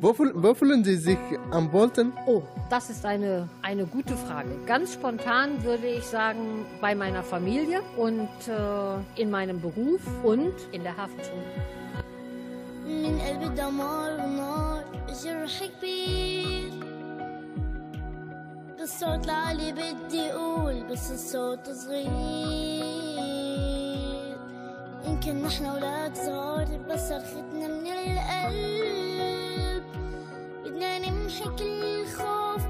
Wo, 0.00 0.10
fühl- 0.12 0.32
wo 0.34 0.52
fühlen 0.54 0.82
Sie 0.82 0.96
sich 0.96 1.18
am 1.52 1.72
wohlsten? 1.72 2.12
Oh, 2.26 2.42
das 2.70 2.90
ist 2.90 3.06
eine, 3.06 3.48
eine 3.62 3.86
gute 3.86 4.16
Frage. 4.16 4.48
Ganz 4.66 4.94
spontan 4.94 5.62
würde 5.62 5.86
ich 5.86 6.04
sagen, 6.04 6.64
bei 6.80 6.92
meiner 6.96 7.22
Familie 7.22 7.80
und 7.96 8.28
äh, 8.48 9.20
in 9.22 9.30
meinem 9.30 9.60
Beruf 9.60 10.00
und 10.24 10.52
in 10.72 10.82
der 10.82 10.96
Hafenschule. 10.96 11.44
من 12.86 13.18
قلب 13.20 13.54
دمار 13.54 14.10
ونار 14.24 14.84
جرح 15.24 15.62
كبير 15.80 16.75
بالصوت 18.87 19.25
العالي 19.25 19.71
بدي 19.71 20.33
أقول 20.33 20.83
بس 20.83 21.11
الصوت 21.11 21.69
صغير. 21.69 22.07
يمكن 25.05 25.41
نحن 25.41 25.65
أولاد 25.65 26.15
صغار 26.15 26.77
بس 26.89 27.09
صرختنا 27.09 27.67
من 27.67 27.87
القلب. 27.87 29.83
بدنا 30.65 30.99
نمحي 30.99 31.43
كل 31.43 31.83
الخوف 31.83 32.66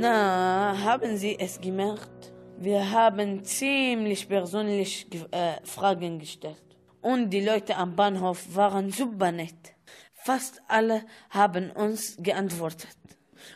Na, 0.00 0.78
haben 0.82 1.18
Sie 1.18 1.38
es 1.38 1.60
gemerkt? 1.60 2.32
Wir 2.58 2.90
haben 2.90 3.44
ziemlich 3.44 4.26
persönlich 4.26 5.06
äh, 5.30 5.56
Fragen 5.62 6.18
gestellt. 6.18 6.64
Und 7.02 7.28
die 7.28 7.44
Leute 7.44 7.76
am 7.76 7.94
Bahnhof 7.96 8.38
waren 8.56 8.90
super 8.90 9.30
nett. 9.30 9.74
Fast 10.14 10.62
alle 10.68 11.02
haben 11.28 11.70
uns 11.72 12.16
geantwortet. 12.18 12.96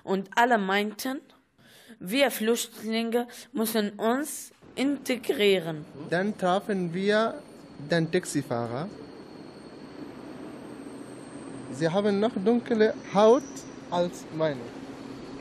Und 0.02 0.28
alle 0.36 0.58
meinten, 0.58 1.22
wir 1.98 2.30
Flüchtlinge 2.30 3.26
müssen 3.54 3.92
uns 3.98 4.52
integrieren. 4.74 5.86
Dann 6.10 6.36
trafen 6.36 6.92
wir 6.92 7.40
den 7.90 8.12
Taxifahrer. 8.12 8.86
Sie 11.72 11.88
haben 11.88 12.20
noch 12.20 12.32
dunkle 12.44 12.92
Haut 13.14 13.50
als 13.90 14.26
meine. 14.36 14.73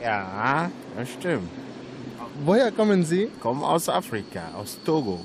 Ja, 0.04 0.70
das 0.94 1.08
stimmt. 1.12 1.48
Woher 2.44 2.70
kommen 2.70 3.02
Sie? 3.04 3.30
Komme 3.40 3.66
aus 3.66 3.88
Afrika, 3.88 4.52
aus 4.54 4.78
Togo. 4.84 5.18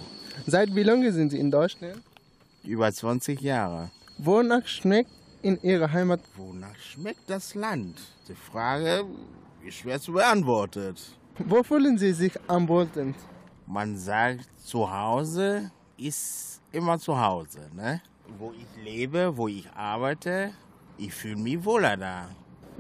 Seit 0.48 0.74
wie 0.74 0.84
lange 0.84 1.12
sind 1.12 1.32
Sie 1.32 1.40
in 1.40 1.52
Deutschland? 1.52 2.02
Über 2.64 2.90
20 2.90 3.42
Jahre. 3.42 3.92
Wonach 4.20 4.66
schmeckt 4.66 5.12
in 5.42 5.62
Ihrer 5.64 5.92
Heimat? 5.92 6.22
Wonach 6.38 6.78
schmeckt 6.78 7.30
das 7.30 7.56
Land? 7.56 8.00
Die 8.30 8.36
Frage 8.36 9.04
ist 9.68 9.80
schwer 9.80 10.00
zu 10.00 10.14
beantworten. 10.14 10.96
Wo 11.40 11.62
fühlen 11.62 11.98
Sie 11.98 12.14
sich 12.14 12.40
am 12.48 12.66
wohlsten? 12.70 13.16
Man 13.68 13.98
sagt, 13.98 14.46
zu 14.66 14.90
Hause 14.90 15.72
ist 15.98 16.62
immer 16.72 16.98
zu 16.98 17.20
Hause. 17.20 17.60
Ne? 17.76 18.02
Wo 18.38 18.54
ich 18.54 18.84
lebe, 18.86 19.36
wo 19.36 19.50
ich 19.50 19.70
arbeite, 19.76 20.52
ich 20.98 21.14
fühle 21.14 21.36
mich 21.36 21.66
wohler 21.66 21.98
da. 21.98 22.30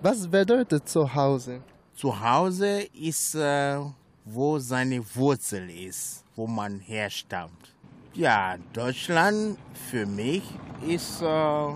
Was 0.01 0.25
bedeutet 0.25 0.87
zu 0.87 1.13
Hause? 1.13 1.61
Zu 1.99 2.17
Hause 2.21 2.87
ist, 2.93 3.35
äh, 3.35 3.77
wo 4.23 4.57
seine 4.57 5.03
Wurzel 5.15 5.69
ist, 5.69 6.23
wo 6.33 6.47
man 6.47 6.79
herstammt. 6.79 7.75
Ja, 8.13 8.55
Deutschland 8.71 9.57
für 9.89 10.05
mich 10.05 10.43
ist 10.87 11.21
äh, 11.21 11.73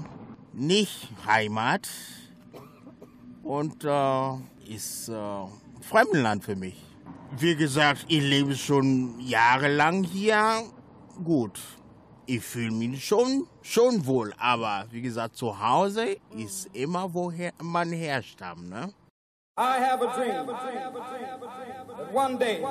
nicht 0.54 1.10
Heimat 1.26 1.90
und 3.44 3.84
äh, 3.84 4.74
ist 4.74 5.10
äh, 5.10 5.14
Fremdenland 5.82 6.46
für 6.46 6.56
mich. 6.56 6.82
Wie 7.38 7.58
gesagt, 7.58 8.06
ich 8.08 8.24
lebe 8.24 8.56
schon 8.56 9.20
jahrelang 9.20 10.06
hier. 10.06 10.64
Gut, 11.22 11.60
ich 12.28 12.42
fühle 12.42 12.72
mich 12.72 13.06
schon, 13.06 13.46
schon 13.62 14.06
wohl, 14.06 14.34
aber 14.38 14.86
wie 14.90 15.02
gesagt, 15.02 15.36
zu 15.36 15.60
Hause 15.60 16.16
ist 16.38 16.70
immer, 16.72 17.14
woher 17.14 17.52
man 17.62 17.92
herstammt. 17.92 18.70
Ne? 18.70 18.94
I 19.59 19.79
have 19.81 20.01
a 20.03 20.15
dream 20.15 20.47
that 20.47 22.13
one 22.13 22.37
day 22.39 22.63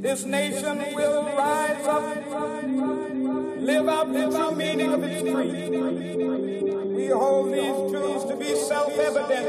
this 0.00 0.24
nation 0.24 0.78
will 0.94 1.22
rise 1.36 1.86
up, 1.86 2.02
live 3.60 3.88
out 3.88 4.10
the 4.10 4.30
true 4.34 4.54
meaning 4.56 4.90
of 4.94 5.02
its 5.04 5.20
creed. 5.30 5.72
We 6.96 7.08
hold 7.08 7.52
these 7.52 7.78
truths 7.92 8.24
to 8.24 8.36
be 8.36 8.54
self-evident 8.54 9.48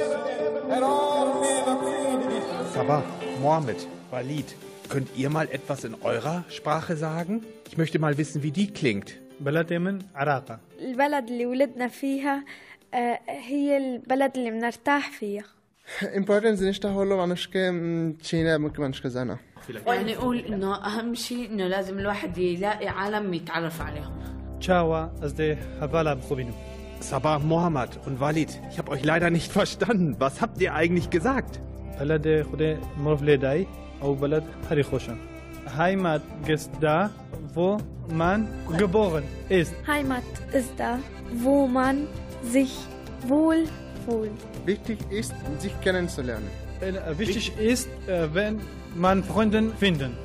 that 0.67 0.84
all 0.84 1.39
men 1.39 1.63
are 1.69 1.80
created 1.80 2.32
equal. 2.38 2.65
Sabah, 2.76 3.02
Mohammed, 3.39 3.88
Walid, 4.12 4.54
könnt 4.89 5.08
ihr 5.15 5.30
mal 5.30 5.48
etwas 5.50 5.86
in 5.86 5.96
eurer 6.04 6.43
Sprache 6.50 6.98
sagen? 6.98 7.46
Ich 7.69 7.78
möchte 7.78 8.00
mal 8.00 8.17
wissen, 8.17 8.43
wie 8.43 8.52
die 8.52 8.67
klingt. 8.67 9.17
بلد 9.39 9.74
من 9.74 10.00
عراقة 10.15 10.60
البلد 10.80 11.28
اللي 11.30 11.46
ولدنا 11.46 11.88
فيها 11.88 12.36
آه، 12.38 12.43
هي 13.29 13.77
البلد 13.77 14.37
اللي 14.37 14.51
بنرتاح 14.51 15.11
فيها. 15.11 15.44
Important 16.20 16.62
نشتغلوا 16.62 17.22
عن 17.22 17.37
شكل 17.37 18.14
تشينا 18.22 18.59
ممكن 18.59 18.83
نشكل 18.83 19.11
زنا. 19.11 19.38
يعني 19.87 20.14
نقول 20.14 20.38
إنه 20.38 20.74
أهم 20.74 21.14
شيء 21.14 21.51
إنه 21.51 21.66
لازم 21.66 21.98
الواحد 21.98 22.38
يلاقي 22.38 22.88
عالم 22.88 23.35
يتعرف 23.35 23.83
عليهم. 23.83 24.18
Ciała 24.61 25.22
از 25.24 25.33
ده 25.33 25.59
حوالا 25.81 26.14
بخوبینو 26.14 26.53
Sabah, 27.01 27.38
Mohammed 27.38 27.90
und 28.07 28.18
Walid, 28.18 28.51
ich 28.72 28.79
habe 28.81 28.90
euch 28.90 29.05
leider 29.05 29.31
nicht 29.31 29.53
verstanden. 29.53 30.16
Was 30.18 30.40
habt 30.40 30.61
ihr 30.61 30.74
eigentlich 30.74 31.11
gesagt? 31.11 31.61
بلد 32.01 32.42
خود 32.42 32.79
مرف 32.98 33.22
لیدای 33.22 33.66
أو 34.03 34.14
بلد 34.14 34.42
هری 34.70 34.83
خوشم 34.83 35.18
heimat 35.79 36.22
ist 36.46 36.70
da 36.81 37.11
wo 37.55 37.79
man 38.22 38.48
geboren 38.79 39.24
ist 39.48 39.74
Heimat 39.87 40.24
ist 40.53 40.72
da, 40.79 40.98
wo 41.44 41.66
man 41.66 41.96
sich 42.42 42.72
wohl 43.27 43.64
fühlt. 44.05 44.31
Wichtig 44.64 44.98
ist, 45.11 45.35
sich 45.59 45.79
kennenzulernen. 45.81 46.48
Äh, 46.81 47.18
Wichtig 47.18 47.53
ist, 47.59 47.88
äh, 48.07 48.33
wenn 48.33 48.61
man 48.94 49.22
Freunde 49.24 49.70
finden. 49.79 50.16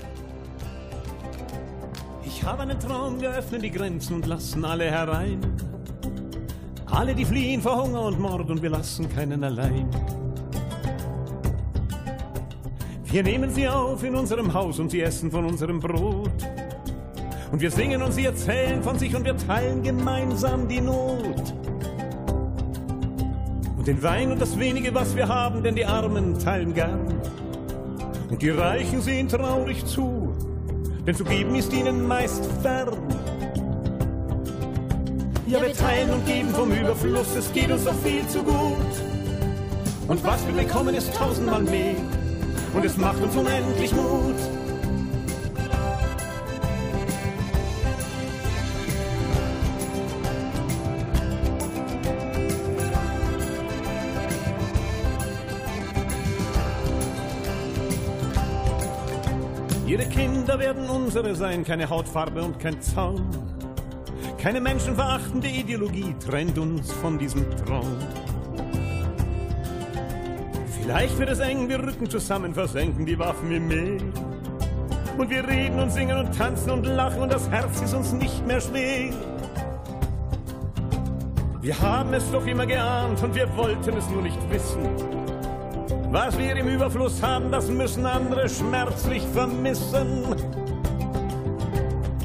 Ich 2.26 2.44
habe 2.44 2.64
einen 2.64 2.80
Traum, 2.80 3.22
wir 3.22 3.32
öffnen 3.32 3.62
die 3.62 3.72
Grenzen 3.72 4.16
und 4.16 4.28
lassen 4.28 4.66
alle 4.66 4.86
herein. 4.90 5.40
Alle, 6.86 7.16
die 7.16 7.26
fliehen 7.26 7.62
vor 7.62 7.84
Hunger 7.84 8.02
und 8.02 8.20
Mord 8.20 8.50
und 8.52 8.62
wir 8.62 8.70
lassen 8.70 9.10
keinen 9.10 9.44
allein. 9.44 9.90
Wir 13.06 13.24
nehmen 13.24 13.50
sie 13.50 13.68
auf 13.68 14.04
in 14.04 14.16
unserem 14.16 14.54
Haus 14.54 14.80
und 14.80 14.90
sie 14.90 15.02
essen 15.02 15.32
von 15.32 15.46
unserem 15.46 15.80
Brot. 15.80 16.32
Und 17.52 17.62
wir 17.62 17.70
singen 17.70 18.02
und 18.02 18.12
sie 18.12 18.26
erzählen 18.26 18.82
von 18.82 18.98
sich 18.98 19.16
und 19.16 19.24
wir 19.24 19.38
teilen 19.38 19.84
gemeinsam 19.84 20.68
die 20.68 20.82
Not. 20.82 21.54
Den 23.86 24.02
Wein 24.02 24.32
und 24.32 24.40
das 24.40 24.58
wenige, 24.58 24.96
was 24.96 25.14
wir 25.14 25.28
haben, 25.28 25.62
denn 25.62 25.76
die 25.76 25.86
Armen 25.86 26.40
teilen 26.40 26.74
gern. 26.74 27.20
Und 28.30 28.42
die 28.42 28.50
Reichen 28.50 29.02
sehen 29.02 29.28
traurig 29.28 29.86
zu, 29.86 30.34
denn 31.06 31.14
zu 31.14 31.26
geben 31.26 31.54
ist 31.56 31.74
ihnen 31.74 32.08
meist 32.08 32.46
fern. 32.62 32.98
Ja, 35.48 35.62
wir 35.62 35.74
teilen 35.74 36.12
und 36.12 36.26
geben 36.26 36.50
vom 36.50 36.72
Überfluss, 36.72 37.36
es 37.36 37.52
geht 37.52 37.70
uns 37.72 37.84
doch 37.84 37.96
viel 38.04 38.26
zu 38.30 38.42
gut. 38.42 38.94
Und 40.08 40.24
was 40.24 40.48
wir 40.48 40.64
bekommen, 40.64 40.96
ist 40.96 41.14
tausendmal 41.14 41.64
mehr. 41.64 41.96
Und 42.74 42.86
es 42.86 42.96
macht 42.96 43.22
uns 43.22 43.36
unendlich 43.36 43.94
Mut. 43.94 44.63
Ihre 59.86 60.06
Kinder 60.06 60.58
werden 60.60 60.90
unsere 60.90 61.36
sein, 61.36 61.66
keine 61.66 61.90
Hautfarbe 61.90 62.42
und 62.42 62.58
kein 62.58 62.82
Zaun. 62.82 63.28
Keine 64.38 64.62
menschenverachtende 64.62 65.48
Ideologie 65.48 66.16
trennt 66.26 66.58
uns 66.58 66.92
von 66.92 67.20
diesem 67.20 67.46
Traum. 67.58 67.98
Vielleicht 70.82 71.18
wird 71.18 71.30
es 71.30 71.40
eng, 71.40 71.68
wir 71.68 71.80
rücken 71.80 72.10
zusammen, 72.10 72.54
versenken 72.54 73.06
die 73.06 73.20
Waffen 73.20 73.52
im 73.52 73.68
Meer. 73.68 74.02
Und 75.18 75.30
wir 75.30 75.48
reden 75.48 75.80
und 75.80 75.92
singen 75.92 76.18
und 76.18 76.36
tanzen 76.36 76.72
und 76.72 76.86
lachen 76.86 77.22
und 77.22 77.32
das 77.32 77.50
Herz 77.50 77.82
ist 77.82 77.94
uns 77.94 78.14
nicht 78.14 78.46
mehr 78.48 78.62
schwer. 78.62 79.14
Wir 81.62 81.80
haben 81.80 82.14
es 82.14 82.30
doch 82.32 82.46
immer 82.46 82.66
geahnt 82.66 83.22
und 83.22 83.36
wir 83.36 83.54
wollten 83.56 83.96
es 83.98 84.10
nur 84.10 84.22
nicht 84.22 84.40
wissen. 84.50 85.23
Was 86.14 86.38
wir 86.38 86.56
im 86.56 86.68
Überfluss 86.68 87.24
haben, 87.24 87.52
das 87.52 87.70
müssen 87.70 88.06
andere 88.06 88.48
schmerzlich 88.48 89.24
vermissen. 89.34 90.36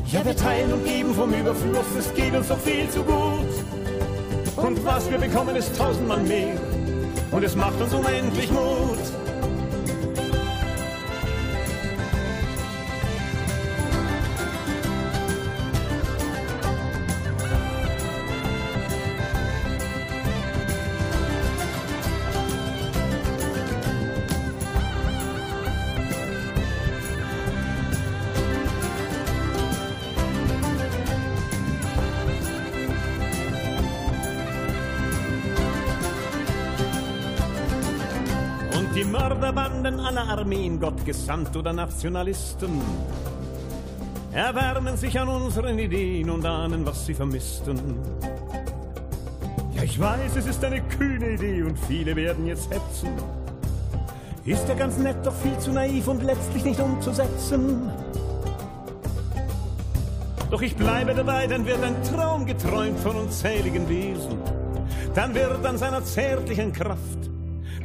Ja, 0.09 0.23
wir 0.27 0.37
teilen 0.37 0.75
und 0.75 0.85
geben 0.85 1.15
vom 1.15 1.33
Überfluss, 1.33 1.87
es 1.99 2.13
geht 2.13 2.37
uns 2.37 2.49
doch 2.49 2.59
viel 2.59 2.87
zu 2.91 3.03
gut. 3.03 3.49
Und 4.57 4.85
was 4.85 5.11
wir 5.11 5.17
bekommen, 5.17 5.57
ist 5.57 5.75
tausendmal 5.75 6.21
mehr. 6.21 6.61
Und 7.31 7.43
es 7.43 7.57
macht 7.57 7.81
uns 7.81 7.95
unendlich 7.95 8.51
Mut. 8.53 8.99
Armeen, 40.49 40.81
Gott 40.81 41.05
gesandt 41.05 41.55
oder 41.59 41.75
Nationalisten, 41.75 42.81
erwärmen 44.33 44.97
sich 44.97 45.21
an 45.21 45.29
unseren 45.29 45.79
Ideen 45.79 46.31
und 46.31 46.47
ahnen, 46.47 46.87
was 46.87 47.05
sie 47.05 47.13
vermissten. 47.13 47.79
Ja, 49.75 49.83
ich 49.83 50.01
weiß, 50.01 50.37
es 50.37 50.47
ist 50.47 50.65
eine 50.65 50.81
kühne 50.81 51.33
Idee 51.33 51.65
und 51.65 51.79
viele 51.79 52.17
werden 52.17 52.47
jetzt 52.47 52.71
hetzen. 52.71 53.11
Ist 54.47 54.67
ja 54.67 54.75
ganz 54.75 54.97
nett, 54.97 55.19
doch 55.23 55.35
viel 55.35 55.59
zu 55.59 55.71
naiv 55.71 56.09
und 56.09 56.23
letztlich 56.23 56.65
nicht 56.65 56.81
umzusetzen. 56.81 57.93
Doch 60.51 60.63
ich 60.63 60.75
bleibe 60.75 61.15
dabei, 61.15 61.47
dann 61.47 61.67
wird 61.67 61.85
ein 61.85 62.03
Traum 62.05 62.47
geträumt 62.47 62.99
von 63.01 63.17
unzähligen 63.17 63.87
Wesen. 63.87 64.39
Dann 65.15 65.35
wird 65.35 65.67
an 65.67 65.77
seiner 65.77 66.03
zärtlichen 66.03 66.73
Kraft 66.73 67.18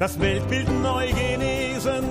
das 0.04 0.20
Weltbild 0.20 0.68
neu 0.82 1.08
genesen. 1.08 2.04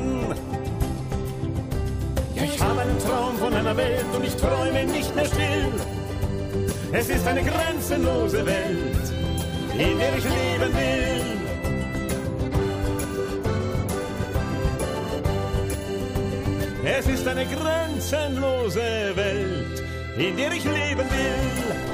Ja, 2.35 2.43
ich 2.43 2.59
habe 2.59 2.81
einen 2.81 2.99
Traum 3.01 3.37
von 3.37 3.53
einer 3.53 3.77
Welt 3.77 4.07
und 4.17 4.25
ich 4.25 4.35
träume 4.35 4.87
nicht 4.87 5.15
mehr 5.15 5.27
still. 5.27 5.73
Es 6.93 7.11
ist 7.11 7.27
eine 7.27 7.43
grenzenlose 7.43 8.47
Welt, 8.47 9.13
in 9.75 9.99
der 9.99 10.17
ich 10.17 10.25
leben 10.25 10.73
will. 10.81 11.23
Es 16.99 17.07
ist 17.07 17.29
eine 17.29 17.45
grenzenlose 17.45 19.17
Welt, 19.17 19.83
in 20.17 20.37
der 20.39 20.53
ich 20.53 20.65
leben 20.65 21.09
will. 21.11 21.92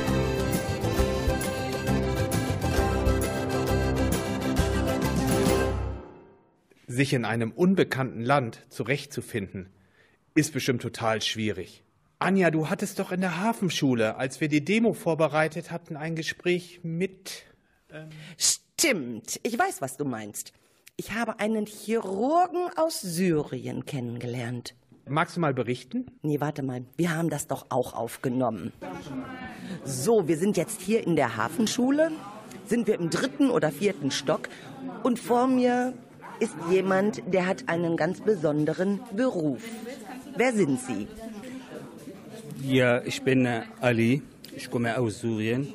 Sich 6.98 7.12
in 7.12 7.24
einem 7.24 7.52
unbekannten 7.52 8.22
Land 8.22 8.66
zurechtzufinden, 8.70 9.68
ist 10.34 10.52
bestimmt 10.52 10.82
total 10.82 11.22
schwierig. 11.22 11.84
Anja, 12.18 12.50
du 12.50 12.70
hattest 12.70 12.98
doch 12.98 13.12
in 13.12 13.20
der 13.20 13.40
Hafenschule, 13.40 14.16
als 14.16 14.40
wir 14.40 14.48
die 14.48 14.64
Demo 14.64 14.94
vorbereitet 14.94 15.70
hatten, 15.70 15.96
ein 15.96 16.16
Gespräch 16.16 16.80
mit. 16.82 17.44
Ähm 17.92 18.08
Stimmt, 18.36 19.38
ich 19.44 19.56
weiß, 19.56 19.80
was 19.80 19.96
du 19.96 20.06
meinst. 20.06 20.52
Ich 20.96 21.12
habe 21.12 21.38
einen 21.38 21.66
Chirurgen 21.66 22.68
aus 22.74 23.00
Syrien 23.00 23.86
kennengelernt. 23.86 24.74
Magst 25.06 25.36
du 25.36 25.40
mal 25.40 25.54
berichten? 25.54 26.10
Nee, 26.22 26.40
warte 26.40 26.64
mal, 26.64 26.84
wir 26.96 27.14
haben 27.14 27.30
das 27.30 27.46
doch 27.46 27.66
auch 27.68 27.92
aufgenommen. 27.92 28.72
So, 29.84 30.26
wir 30.26 30.36
sind 30.36 30.56
jetzt 30.56 30.80
hier 30.80 31.06
in 31.06 31.14
der 31.14 31.36
Hafenschule, 31.36 32.10
sind 32.66 32.88
wir 32.88 32.98
im 32.98 33.08
dritten 33.08 33.50
oder 33.50 33.70
vierten 33.70 34.10
Stock 34.10 34.48
und 35.04 35.20
vor 35.20 35.46
mir 35.46 35.94
ist 36.40 36.54
jemand, 36.70 37.22
der 37.32 37.46
hat 37.46 37.64
einen 37.68 37.96
ganz 37.96 38.20
besonderen 38.20 39.00
Beruf. 39.14 39.62
Wer 40.36 40.52
sind 40.52 40.80
Sie? 40.80 41.06
Ja, 42.62 43.02
ich 43.02 43.22
bin 43.22 43.46
äh, 43.46 43.62
Ali, 43.80 44.22
ich 44.54 44.70
komme 44.70 44.96
aus 44.98 45.20
Syrien 45.20 45.72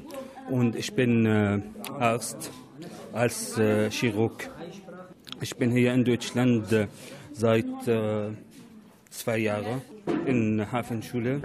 und 0.49 0.75
ich 0.75 0.93
bin 0.93 1.25
äh, 1.25 1.59
Arzt 1.99 2.51
als 3.13 3.57
äh, 3.57 3.89
Chirurg. 3.89 4.49
Ich 5.41 5.55
bin 5.55 5.71
hier 5.71 5.93
in 5.93 6.03
Deutschland 6.03 6.71
äh, 6.71 6.87
seit 7.33 7.65
äh, 7.87 8.29
zwei 9.09 9.37
Jahren 9.37 9.81
in 10.25 10.57
der 10.57 10.71
Hafenschule. 10.71 11.41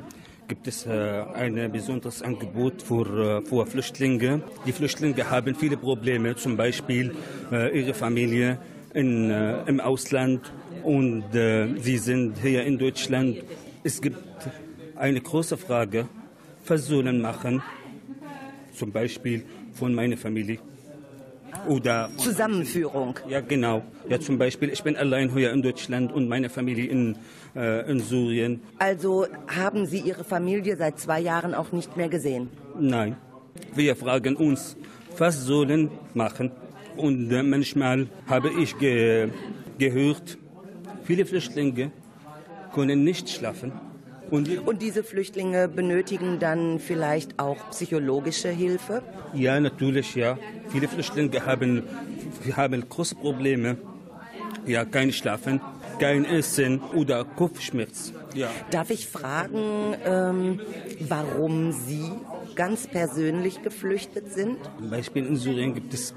Gibt 0.46 0.66
es 0.66 0.86
äh, 0.86 1.24
ein 1.34 1.70
besonderes 1.70 2.22
Angebot 2.22 2.82
für, 2.82 3.42
für 3.44 3.66
Flüchtlinge. 3.66 4.42
Die 4.66 4.72
Flüchtlinge 4.72 5.30
haben 5.30 5.54
viele 5.54 5.76
Probleme, 5.76 6.36
zum 6.36 6.56
Beispiel 6.56 7.14
ihre 7.50 7.94
Familie 7.94 8.58
in, 8.98 9.30
äh, 9.30 9.62
im 9.66 9.78
Ausland 9.80 10.52
und 10.82 11.32
äh, 11.32 11.68
sie 11.78 11.98
sind 11.98 12.36
hier 12.42 12.64
in 12.64 12.78
Deutschland. 12.78 13.36
Es 13.84 14.00
gibt 14.00 14.18
eine 14.96 15.20
große 15.20 15.56
Frage, 15.56 16.08
sollen 16.64 17.22
machen, 17.22 17.62
zum 18.74 18.90
Beispiel 18.92 19.44
von 19.72 19.94
meiner 19.94 20.16
Familie. 20.16 20.58
Oder 21.66 22.10
Zusammenführung. 22.18 23.14
Ja, 23.28 23.40
genau. 23.40 23.82
Ja, 24.08 24.20
zum 24.20 24.36
Beispiel, 24.36 24.68
ich 24.70 24.82
bin 24.82 24.96
allein 24.96 25.32
hier 25.32 25.52
in 25.52 25.62
Deutschland 25.62 26.12
und 26.12 26.28
meine 26.28 26.50
Familie 26.50 26.86
in, 26.90 27.16
äh, 27.56 27.90
in 27.90 28.00
Syrien. 28.00 28.60
Also 28.78 29.26
haben 29.46 29.86
Sie 29.86 30.00
Ihre 30.00 30.24
Familie 30.24 30.76
seit 30.76 30.98
zwei 30.98 31.20
Jahren 31.20 31.54
auch 31.54 31.72
nicht 31.72 31.96
mehr 31.96 32.08
gesehen? 32.08 32.50
Nein. 32.78 33.16
Wir 33.74 33.96
fragen 33.96 34.36
uns, 34.36 34.76
was 35.16 35.44
sollen 35.44 35.90
machen? 36.14 36.50
Und 36.98 37.30
manchmal 37.48 38.08
habe 38.26 38.50
ich 38.50 38.76
ge 38.78 39.28
gehört, 39.78 40.36
viele 41.04 41.24
Flüchtlinge 41.24 41.92
können 42.74 43.04
nicht 43.04 43.30
schlafen. 43.30 43.72
Und, 44.30 44.48
Und 44.66 44.82
diese 44.82 45.02
Flüchtlinge 45.04 45.68
benötigen 45.68 46.38
dann 46.38 46.80
vielleicht 46.80 47.38
auch 47.38 47.56
psychologische 47.70 48.50
Hilfe? 48.50 49.02
ja, 49.32 49.58
natürlich, 49.60 50.14
ja. 50.14 50.38
Viele 50.68 50.88
Flüchtlinge 50.88 51.46
haben, 51.46 51.82
haben 52.54 52.88
große 52.88 53.14
Probleme. 53.14 53.76
Ja, 54.66 54.84
kein 54.84 55.12
Schlafen, 55.12 55.60
kein 55.98 56.24
Essen 56.26 56.80
oder 56.94 57.24
Kopfschmerz. 57.24 58.12
Ja. 58.34 58.50
Darf 58.70 58.90
ich 58.90 59.06
fragen, 59.06 59.94
ähm, 60.04 60.60
warum 61.08 61.72
Sie 61.72 62.10
ganz 62.54 62.86
persönlich 62.86 63.62
geflüchtet 63.62 64.30
sind? 64.32 64.58
Zum 64.78 64.90
Beispiel 64.90 65.24
in 65.24 65.36
Syrien 65.36 65.74
gibt 65.74 65.94
es 65.94 66.12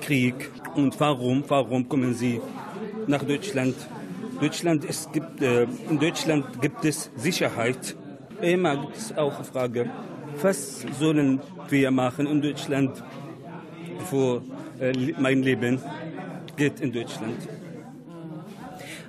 Krieg. 0.00 0.50
Und 0.74 0.98
warum, 1.00 1.44
warum 1.48 1.88
kommen 1.88 2.14
sie 2.14 2.40
nach 3.06 3.22
Deutschland? 3.22 3.74
Deutschland 4.40 4.84
es 4.84 5.10
gibt, 5.12 5.40
äh, 5.40 5.66
in 5.88 5.98
Deutschland 5.98 6.60
gibt 6.60 6.84
es 6.84 7.10
Sicherheit. 7.16 7.96
Immer 8.42 8.76
gibt 8.76 8.96
es 8.96 9.16
auch 9.16 9.36
eine 9.36 9.44
Frage, 9.44 9.90
was 10.42 10.84
sollen 10.98 11.40
wir 11.70 11.90
machen 11.90 12.26
in 12.26 12.42
Deutschland 12.42 13.02
für 14.10 14.42
äh, 14.78 14.92
mein 15.18 15.42
Leben 15.42 15.80
geht 16.56 16.80
in 16.80 16.92
Deutschland. 16.92 17.48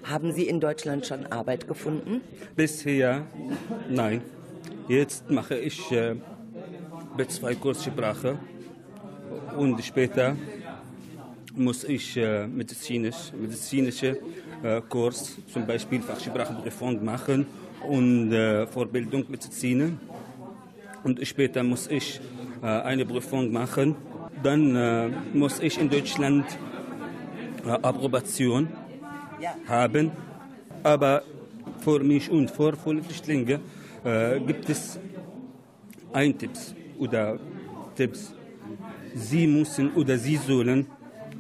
Haben 0.04 0.32
Sie 0.32 0.48
in 0.48 0.62
Deutschland 0.62 1.06
schon 1.06 1.26
Arbeit 1.26 1.68
gefunden? 1.68 2.22
Bisher 2.56 3.24
nein. 3.90 4.22
Jetzt 4.88 5.30
mache 5.30 5.58
ich 5.58 5.92
äh, 5.92 6.16
B2-Kurs 7.18 7.84
Sprache 7.84 8.40
und 9.58 9.84
später 9.84 10.38
muss 11.58 11.84
ich 11.84 12.18
äh, 12.18 12.48
medizinisch, 12.48 13.32
medizinische 13.40 14.18
äh, 14.64 14.82
Kurs, 14.88 15.38
zum 15.52 15.66
Beispiel 15.66 16.02
Fachsprachenprüfung 16.02 17.04
machen 17.04 17.46
und 17.88 18.32
äh, 18.32 18.68
Vorbildung 18.68 19.26
Medizin. 19.28 20.00
Und 21.04 21.26
später 21.26 21.64
muss 21.64 21.88
ich 21.88 22.20
äh, 22.62 22.66
eine 22.66 23.06
Prüfung 23.06 23.52
machen. 23.52 23.96
Dann 24.44 24.76
äh, 24.76 25.10
muss 25.34 25.60
ich 25.60 25.80
in 25.80 25.90
Deutschland 25.90 26.46
äh, 27.66 27.70
Approbation 27.70 28.68
haben. 29.68 30.12
Aber 30.84 31.24
für 31.80 32.00
mich 32.04 32.30
und 32.30 32.52
für 32.52 32.76
Flüchtlinge 32.76 33.60
äh, 34.04 34.40
gibt 34.40 34.70
es 34.70 35.00
ein 36.14 36.38
Tipps 36.38 36.74
oder 37.00 37.40
Tipps. 37.96 38.34
Sie 39.16 39.48
müssen 39.48 39.94
oder 39.94 40.18
sie 40.18 40.38
sollen, 40.38 40.88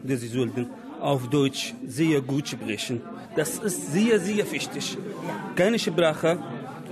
oder 0.08 0.16
sie 0.16 0.30
sollten 0.30 0.70
auf 1.02 1.30
Deutsch 1.30 1.74
sehr 1.86 2.22
gut 2.22 2.48
sprechen. 2.48 3.02
Das 3.36 3.60
ist 3.60 3.92
sehr, 3.92 4.20
sehr 4.20 4.50
wichtig. 4.50 4.98
Keine 5.54 5.78
Sprache, 5.78 6.40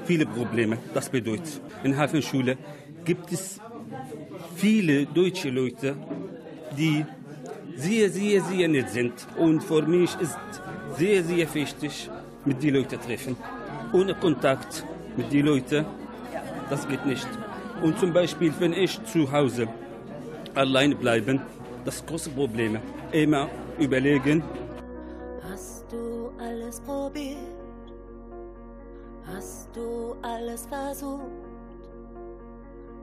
viele 0.05 0.26
Probleme. 0.26 0.78
Das 0.93 1.09
bedeutet, 1.09 1.61
in 1.84 1.95
Hafenschule 1.95 2.57
gibt 3.05 3.32
es 3.32 3.59
viele 4.55 5.05
deutsche 5.05 5.49
Leute, 5.49 5.95
die 6.78 7.05
sehr, 7.78 8.09
sehr, 8.09 8.41
sehr 8.41 8.68
nett 8.68 8.89
sind. 8.89 9.13
Und 9.38 9.63
für 9.63 9.82
mich 9.82 10.11
ist 10.20 10.38
sehr, 10.97 11.24
sehr 11.24 11.47
wichtig, 11.53 12.09
mit 12.43 12.61
den 12.61 12.76
Leuten 12.76 12.99
treffen. 12.99 13.38
Ohne 13.93 14.13
Kontakt 14.13 14.84
mit 15.16 15.32
den 15.32 15.45
Leuten, 15.45 15.86
das 16.70 16.86
geht 16.88 17.05
nicht. 17.05 17.28
Und 17.82 17.97
zum 17.97 18.11
Beispiel, 18.11 18.53
wenn 18.59 18.74
ich 18.74 19.01
zu 19.05 19.32
Hause 19.32 19.68
allein 20.53 20.95
bleiben, 20.97 21.41
das 21.86 22.05
große 22.05 22.32
Probleme. 22.32 22.82
Immer 23.12 23.49
überlegen, 23.80 24.43
Hast 25.49 25.86
du 25.91 26.32
alles 26.39 26.80
probiert? 26.82 27.38
Hast 29.26 29.70
du 29.76 30.16
alles 30.22 30.66
versucht? 30.66 31.22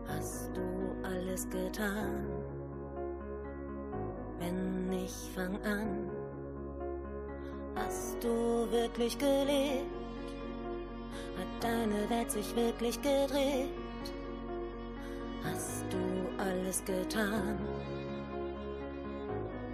Hast 0.07 0.50
du 0.55 1.07
alles 1.07 1.48
getan? 1.48 2.26
Wenn 4.38 4.88
nicht, 4.88 5.14
fang 5.34 5.55
an. 5.62 6.11
Hast 7.74 8.22
du 8.22 8.70
wirklich 8.70 9.16
gelebt? 9.18 9.86
Hat 11.38 11.64
deine 11.64 12.11
Welt 12.11 12.30
sich 12.30 12.55
wirklich 12.55 13.00
gedreht? 13.00 13.70
Hast 15.42 15.84
du 15.90 16.42
alles 16.42 16.84
getan? 16.84 17.59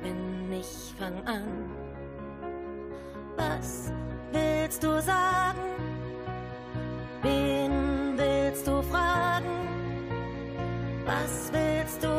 Wenn 0.02 0.48
nicht, 0.48 0.94
fang 0.98 1.26
an. 1.26 1.70
Was 3.36 3.92
willst 4.32 4.82
du 4.82 5.00
sagen? 5.00 5.58
Wen 7.22 8.16
willst 8.16 8.66
du 8.66 8.82
fragen? 8.82 9.46
Was 11.04 11.52
willst 11.52 12.02
du 12.04 12.17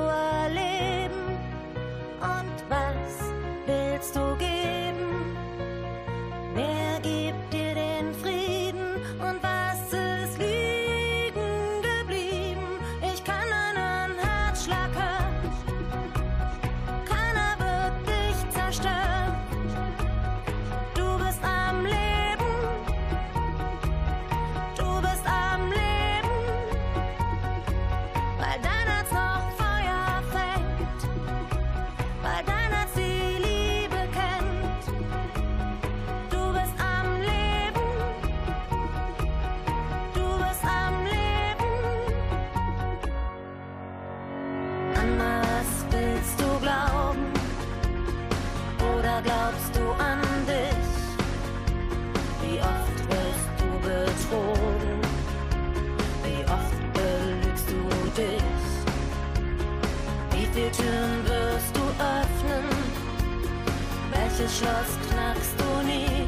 Schloss 64.58 64.97
knackst 65.10 65.54
du 65.60 65.88
nie? 65.88 66.28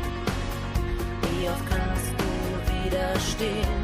Wie 1.23 1.49
oft 1.49 1.65
kannst 1.67 2.13
du 2.19 2.85
widerstehen? 2.85 3.80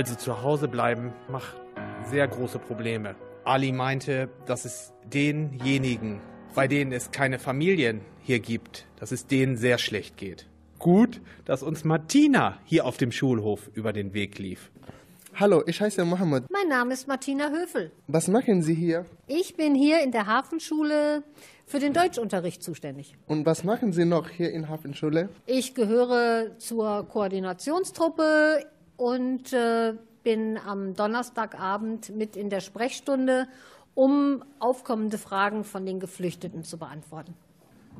Also 0.00 0.14
zu 0.14 0.42
Hause 0.42 0.66
bleiben 0.66 1.12
macht 1.28 1.60
sehr 2.10 2.26
große 2.26 2.58
Probleme. 2.58 3.16
Ali 3.44 3.70
meinte, 3.70 4.30
dass 4.46 4.64
es 4.64 4.94
denjenigen, 5.12 6.22
bei 6.54 6.66
denen 6.66 6.90
es 6.92 7.10
keine 7.10 7.38
Familien 7.38 8.00
hier 8.22 8.40
gibt, 8.40 8.86
dass 8.96 9.12
es 9.12 9.26
denen 9.26 9.58
sehr 9.58 9.76
schlecht 9.76 10.16
geht. 10.16 10.46
Gut, 10.78 11.20
dass 11.44 11.62
uns 11.62 11.84
Martina 11.84 12.56
hier 12.64 12.86
auf 12.86 12.96
dem 12.96 13.12
Schulhof 13.12 13.68
über 13.74 13.92
den 13.92 14.14
Weg 14.14 14.38
lief. 14.38 14.70
Hallo, 15.34 15.62
ich 15.66 15.82
heiße 15.82 16.02
Mohammed. 16.06 16.44
Mein 16.50 16.68
Name 16.68 16.94
ist 16.94 17.06
Martina 17.06 17.50
Höfel. 17.50 17.92
Was 18.08 18.26
machen 18.28 18.62
Sie 18.62 18.74
hier? 18.74 19.04
Ich 19.26 19.54
bin 19.54 19.74
hier 19.74 20.02
in 20.02 20.12
der 20.12 20.26
Hafenschule 20.26 21.24
für 21.66 21.78
den 21.78 21.92
Deutschunterricht 21.92 22.62
zuständig. 22.62 23.16
Und 23.26 23.44
was 23.44 23.64
machen 23.64 23.92
Sie 23.92 24.06
noch 24.06 24.30
hier 24.30 24.50
in 24.50 24.70
Hafenschule? 24.70 25.28
Ich 25.44 25.74
gehöre 25.74 26.56
zur 26.56 27.06
Koordinationstruppe 27.06 28.64
und 29.00 29.54
äh, 29.54 29.94
bin 30.22 30.58
am 30.58 30.94
Donnerstagabend 30.94 32.14
mit 32.14 32.36
in 32.36 32.50
der 32.50 32.60
Sprechstunde, 32.60 33.48
um 33.94 34.44
aufkommende 34.58 35.16
Fragen 35.16 35.64
von 35.64 35.86
den 35.86 36.00
Geflüchteten 36.00 36.64
zu 36.64 36.76
beantworten. 36.76 37.34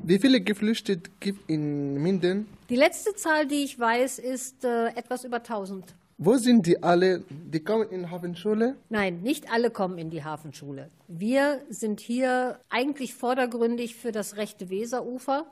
Wie 0.03 0.19
viele 0.19 0.41
Geflüchtete 0.41 1.09
gibt 1.19 1.49
in 1.49 1.95
Minden? 1.95 2.45
Die 2.69 2.75
letzte 2.75 3.15
Zahl, 3.15 3.47
die 3.47 3.63
ich 3.63 3.79
weiß, 3.79 4.19
ist 4.19 4.63
äh, 4.63 4.89
etwas 4.89 5.23
über 5.23 5.37
1000. 5.37 5.95
Wo 6.19 6.37
sind 6.37 6.67
die 6.67 6.83
alle? 6.83 7.23
Die 7.29 7.61
kommen 7.61 7.89
in 7.89 8.11
Hafenschule? 8.11 8.75
Nein, 8.89 9.21
nicht 9.23 9.51
alle 9.51 9.71
kommen 9.71 9.97
in 9.97 10.11
die 10.11 10.23
Hafenschule. 10.23 10.91
Wir 11.07 11.61
sind 11.69 11.99
hier 11.99 12.59
eigentlich 12.69 13.15
vordergründig 13.15 13.95
für 13.95 14.11
das 14.11 14.37
rechte 14.37 14.69
Weserufer, 14.69 15.47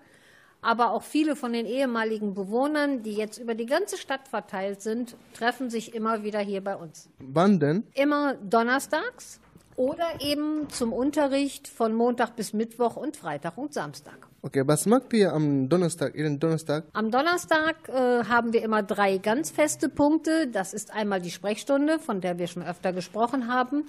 aber 0.62 0.92
auch 0.92 1.04
viele 1.04 1.36
von 1.36 1.54
den 1.54 1.66
ehemaligen 1.66 2.34
Bewohnern, 2.34 3.04
die 3.04 3.14
jetzt 3.14 3.38
über 3.38 3.56
die 3.56 3.66
ganze 3.66 3.98
Stadt 3.98 4.28
verteilt 4.28 4.82
sind, 4.82 5.16
treffen 5.34 5.70
sich 5.70 5.96
immer 5.96 6.24
wieder 6.24 6.40
hier 6.40 6.64
bei 6.64 6.76
uns. 6.76 7.10
Wann 7.20 7.60
denn? 7.60 7.84
Immer 7.94 8.36
donnerstags 8.36 9.40
oder 9.80 10.20
eben 10.20 10.68
zum 10.70 10.92
Unterricht 10.92 11.70
von 11.70 11.94
Montag 11.94 12.36
bis 12.36 12.52
Mittwoch 12.52 12.98
und 12.98 13.16
Freitag 13.16 13.58
und 13.58 13.74
Samstag. 13.74 14.28
Okay, 14.42 14.64
was 14.66 14.86
macht 14.86 15.14
ihr 15.14 15.32
am 15.34 15.70
Donnerstag, 15.70 16.16
jeden 16.16 16.38
Donnerstag? 16.38 16.84
Am 16.92 17.12
Donnerstag 17.12 17.88
äh, 17.88 18.26
haben 18.26 18.52
wir 18.52 18.62
immer 18.62 18.84
drei 18.84 19.18
ganz 19.18 19.52
feste 19.52 19.88
Punkte. 19.88 20.48
Das 20.48 20.74
ist 20.74 20.94
einmal 20.94 21.22
die 21.22 21.32
Sprechstunde, 21.32 21.98
von 21.98 22.20
der 22.20 22.38
wir 22.38 22.48
schon 22.48 22.64
öfter 22.64 22.92
gesprochen 22.92 23.48
haben. 23.48 23.86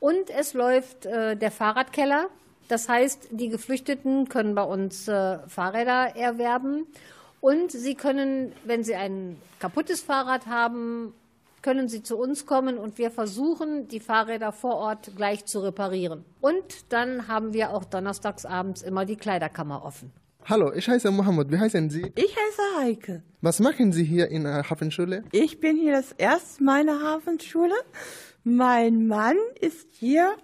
Und 0.00 0.30
es 0.36 0.54
läuft 0.54 1.06
äh, 1.06 1.36
der 1.36 1.52
Fahrradkeller. 1.52 2.28
Das 2.68 2.88
heißt, 2.88 3.28
die 3.30 3.48
Geflüchteten 3.48 4.28
können 4.28 4.54
bei 4.54 4.62
uns 4.62 5.08
äh, 5.08 5.38
Fahrräder 5.48 6.14
erwerben. 6.16 6.86
Und 7.40 7.72
sie 7.72 7.94
können, 7.94 8.52
wenn 8.64 8.84
sie 8.84 8.94
ein 8.94 9.36
kaputtes 9.58 10.02
Fahrrad 10.02 10.46
haben, 10.46 11.14
können 11.62 11.88
Sie 11.88 12.02
zu 12.02 12.16
uns 12.16 12.46
kommen 12.46 12.78
und 12.78 12.98
wir 12.98 13.10
versuchen, 13.10 13.88
die 13.88 14.00
Fahrräder 14.00 14.52
vor 14.52 14.76
Ort 14.76 15.12
gleich 15.16 15.44
zu 15.44 15.60
reparieren. 15.60 16.24
Und 16.40 16.92
dann 16.92 17.28
haben 17.28 17.52
wir 17.52 17.70
auch 17.70 17.84
donnerstags 17.84 18.46
abends 18.46 18.82
immer 18.82 19.04
die 19.04 19.16
Kleiderkammer 19.16 19.84
offen. 19.84 20.12
Hallo, 20.44 20.72
ich 20.72 20.88
heiße 20.88 21.10
Mohammed. 21.10 21.50
Wie 21.50 21.58
heißen 21.58 21.90
Sie? 21.90 22.12
Ich 22.14 22.36
heiße 22.36 22.62
Heike. 22.78 23.22
Was 23.42 23.60
machen 23.60 23.92
Sie 23.92 24.04
hier 24.04 24.28
in 24.28 24.44
der 24.44 24.70
Hafenschule? 24.70 25.24
Ich 25.32 25.60
bin 25.60 25.76
hier 25.76 25.92
das 25.92 26.12
erste 26.12 26.62
Mal 26.62 26.80
in 26.82 26.86
der 26.86 27.02
Hafenschule. 27.02 27.74
Mein 28.44 29.06
Mann 29.08 29.36
ist 29.60 29.88
hier, 29.90 30.34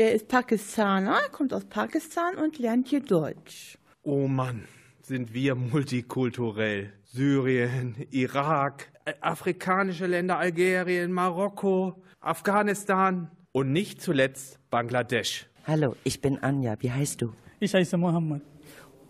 er 0.00 0.14
ist 0.14 0.28
Pakistaner, 0.28 1.18
kommt 1.30 1.52
aus 1.52 1.66
Pakistan 1.66 2.36
und 2.36 2.58
lernt 2.58 2.88
hier 2.88 3.02
Deutsch. 3.02 3.76
Oh 4.02 4.26
Mann, 4.26 4.64
sind 5.02 5.34
wir 5.34 5.54
multikulturell. 5.54 6.94
Syrien, 7.04 7.96
Irak, 8.10 8.90
äh, 9.04 9.12
afrikanische 9.20 10.06
Länder, 10.06 10.38
Algerien, 10.38 11.12
Marokko, 11.12 12.00
Afghanistan 12.20 13.30
und 13.52 13.72
nicht 13.72 14.00
zuletzt 14.00 14.58
Bangladesch. 14.70 15.46
Hallo, 15.66 15.94
ich 16.02 16.22
bin 16.22 16.38
Anja. 16.42 16.76
Wie 16.78 16.90
heißt 16.90 17.20
du? 17.20 17.34
Ich 17.58 17.74
heiße 17.74 17.98
Mohammed. 17.98 18.40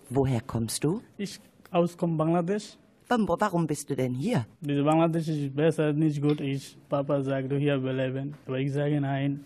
Woher 0.09 0.41
kommst 0.41 0.82
du? 0.82 1.03
Ich 1.16 1.38
aus 1.70 1.97
komm 1.97 2.16
Bangladesch. 2.16 2.76
Warum, 3.09 3.66
bist 3.66 3.91
du 3.91 3.95
denn 3.95 4.14
hier? 4.14 4.45
Bangladesch 4.61 5.28
ist 5.28 5.55
besser, 5.55 5.93
nicht 5.93 6.20
gut. 6.20 6.41
Ich, 6.41 6.76
Papa 6.88 7.22
sagt, 7.22 7.51
du 7.53 7.57
hier 7.57 7.78
bleiben. 7.78 8.34
Aber 8.47 8.59
ich 8.59 8.72
sage 8.72 9.01
nein. 9.01 9.45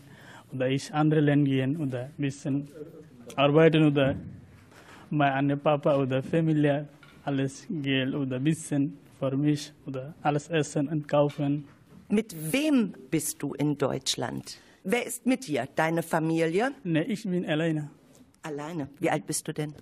Oder 0.52 0.68
ich 0.68 0.92
andere 0.92 1.20
Länder 1.20 1.50
gehen 1.50 1.76
oder 1.76 2.04
ein 2.04 2.14
bisschen 2.16 2.68
arbeiten 3.36 3.84
oder 3.84 4.14
meine 5.10 5.56
Papa 5.56 5.96
oder 5.96 6.22
Familie 6.22 6.88
alles 7.24 7.66
Geld 7.68 8.14
oder 8.14 8.36
ein 8.36 8.44
bisschen 8.44 8.98
für 9.18 9.36
mich 9.36 9.72
oder 9.86 10.14
alles 10.22 10.48
essen 10.48 10.88
und 10.88 11.08
kaufen. 11.08 11.64
Mit 12.08 12.34
wem 12.52 12.94
bist 13.10 13.42
du 13.42 13.54
in 13.54 13.78
Deutschland? 13.78 14.58
Wer 14.84 15.06
ist 15.06 15.24
mit 15.24 15.46
dir? 15.46 15.66
Deine 15.74 16.02
Familie? 16.02 16.72
Nee, 16.84 17.02
ich 17.02 17.22
bin 17.22 17.46
alleine. 17.46 17.90
Alleine. 18.42 18.88
Wie 19.00 19.08
alt 19.08 19.26
bist 19.26 19.48
du 19.48 19.54
denn? 19.54 19.74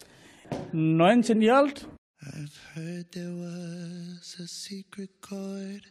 19 0.73 1.43
Jahre 1.43 1.67
alt. 1.67 1.89
I've 2.25 2.57
heard 2.77 3.11
there 3.11 3.35
was 3.35 4.39
a 4.39 4.47
secret 4.47 5.11
chord 5.21 5.83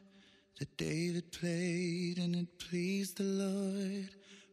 that 0.59 0.69
David 0.78 1.30
played 1.32 2.19
and 2.19 2.36
it 2.38 2.57
pleased 2.57 3.17
the 3.17 3.24
Lord. 3.24 4.09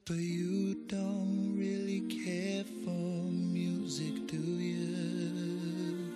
But 0.09 0.17
you 0.17 0.75
don't 0.87 1.55
really 1.59 2.01
care 2.09 2.65
for 2.83 3.31
music, 3.31 4.27
do 4.27 4.39
you? 4.39 6.09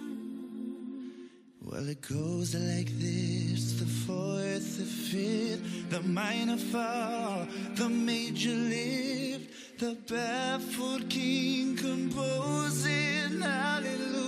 Well, 1.61 1.87
it 1.87 2.01
goes 2.01 2.55
like 2.55 2.89
this 2.99 3.79
the 3.79 3.85
fourth, 3.85 4.79
the 4.79 4.87
fifth, 4.87 5.91
the 5.91 6.01
minor 6.09 6.57
fall, 6.57 7.47
the 7.75 7.91
major 7.91 8.55
lift, 8.55 9.79
the 9.79 9.95
baffled 10.09 11.11
king 11.11 11.77
composing 11.77 13.43
hallelujah. 13.43 14.22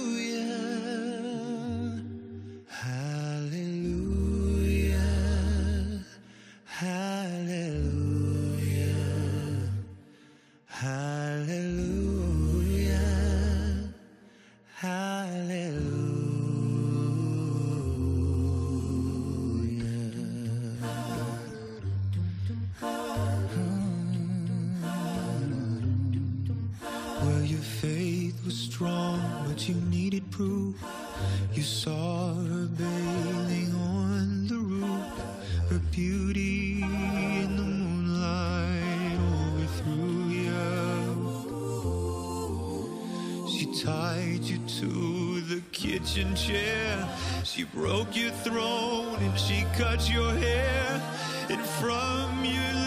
She 47.54 47.62
broke 47.62 48.16
your 48.16 48.32
throne 48.32 49.14
and 49.22 49.38
she 49.38 49.64
cut 49.78 50.10
your 50.10 50.32
hair. 50.32 51.00
And 51.48 51.60
from 51.60 52.44
your 52.44 52.83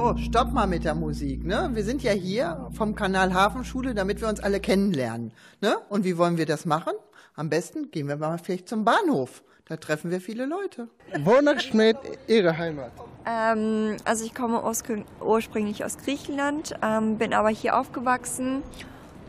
So, 0.00 0.16
stopp 0.16 0.50
mal 0.54 0.66
mit 0.66 0.86
der 0.86 0.94
Musik, 0.94 1.44
ne? 1.44 1.68
Wir 1.74 1.84
sind 1.84 2.02
ja 2.02 2.12
hier 2.12 2.70
vom 2.72 2.94
Kanal 2.94 3.34
Hafenschule, 3.34 3.92
damit 3.92 4.22
wir 4.22 4.28
uns 4.28 4.40
alle 4.40 4.58
kennenlernen, 4.58 5.30
ne? 5.60 5.76
Und 5.90 6.04
wie 6.04 6.16
wollen 6.16 6.38
wir 6.38 6.46
das 6.46 6.64
machen? 6.64 6.94
Am 7.34 7.50
besten 7.50 7.90
gehen 7.90 8.08
wir 8.08 8.16
mal 8.16 8.38
vielleicht 8.38 8.66
zum 8.66 8.86
Bahnhof. 8.86 9.42
Da 9.66 9.76
treffen 9.76 10.10
wir 10.10 10.22
viele 10.22 10.46
Leute. 10.46 10.88
Wonach 11.22 11.60
schmeckt 11.60 12.18
Ihre 12.28 12.56
Heimat? 12.56 12.92
Ähm, 13.26 13.98
also 14.06 14.24
ich 14.24 14.34
komme 14.34 14.62
aus, 14.62 14.82
ursprünglich 15.20 15.84
aus 15.84 15.98
Griechenland, 15.98 16.72
ähm, 16.80 17.18
bin 17.18 17.34
aber 17.34 17.50
hier 17.50 17.78
aufgewachsen 17.78 18.62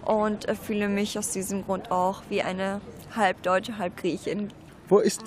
und 0.06 0.48
äh, 0.48 0.56
fühle 0.56 0.88
mich 0.88 1.20
aus 1.20 1.32
diesem 1.32 1.66
Grund 1.66 1.92
auch 1.92 2.24
wie 2.30 2.44
eine 2.44 2.80
halb 3.14 3.44
Deutsche, 3.44 3.78
halb 3.78 3.98
Griechin. 3.98 4.54
Wo 4.88 5.00
ist 5.00 5.22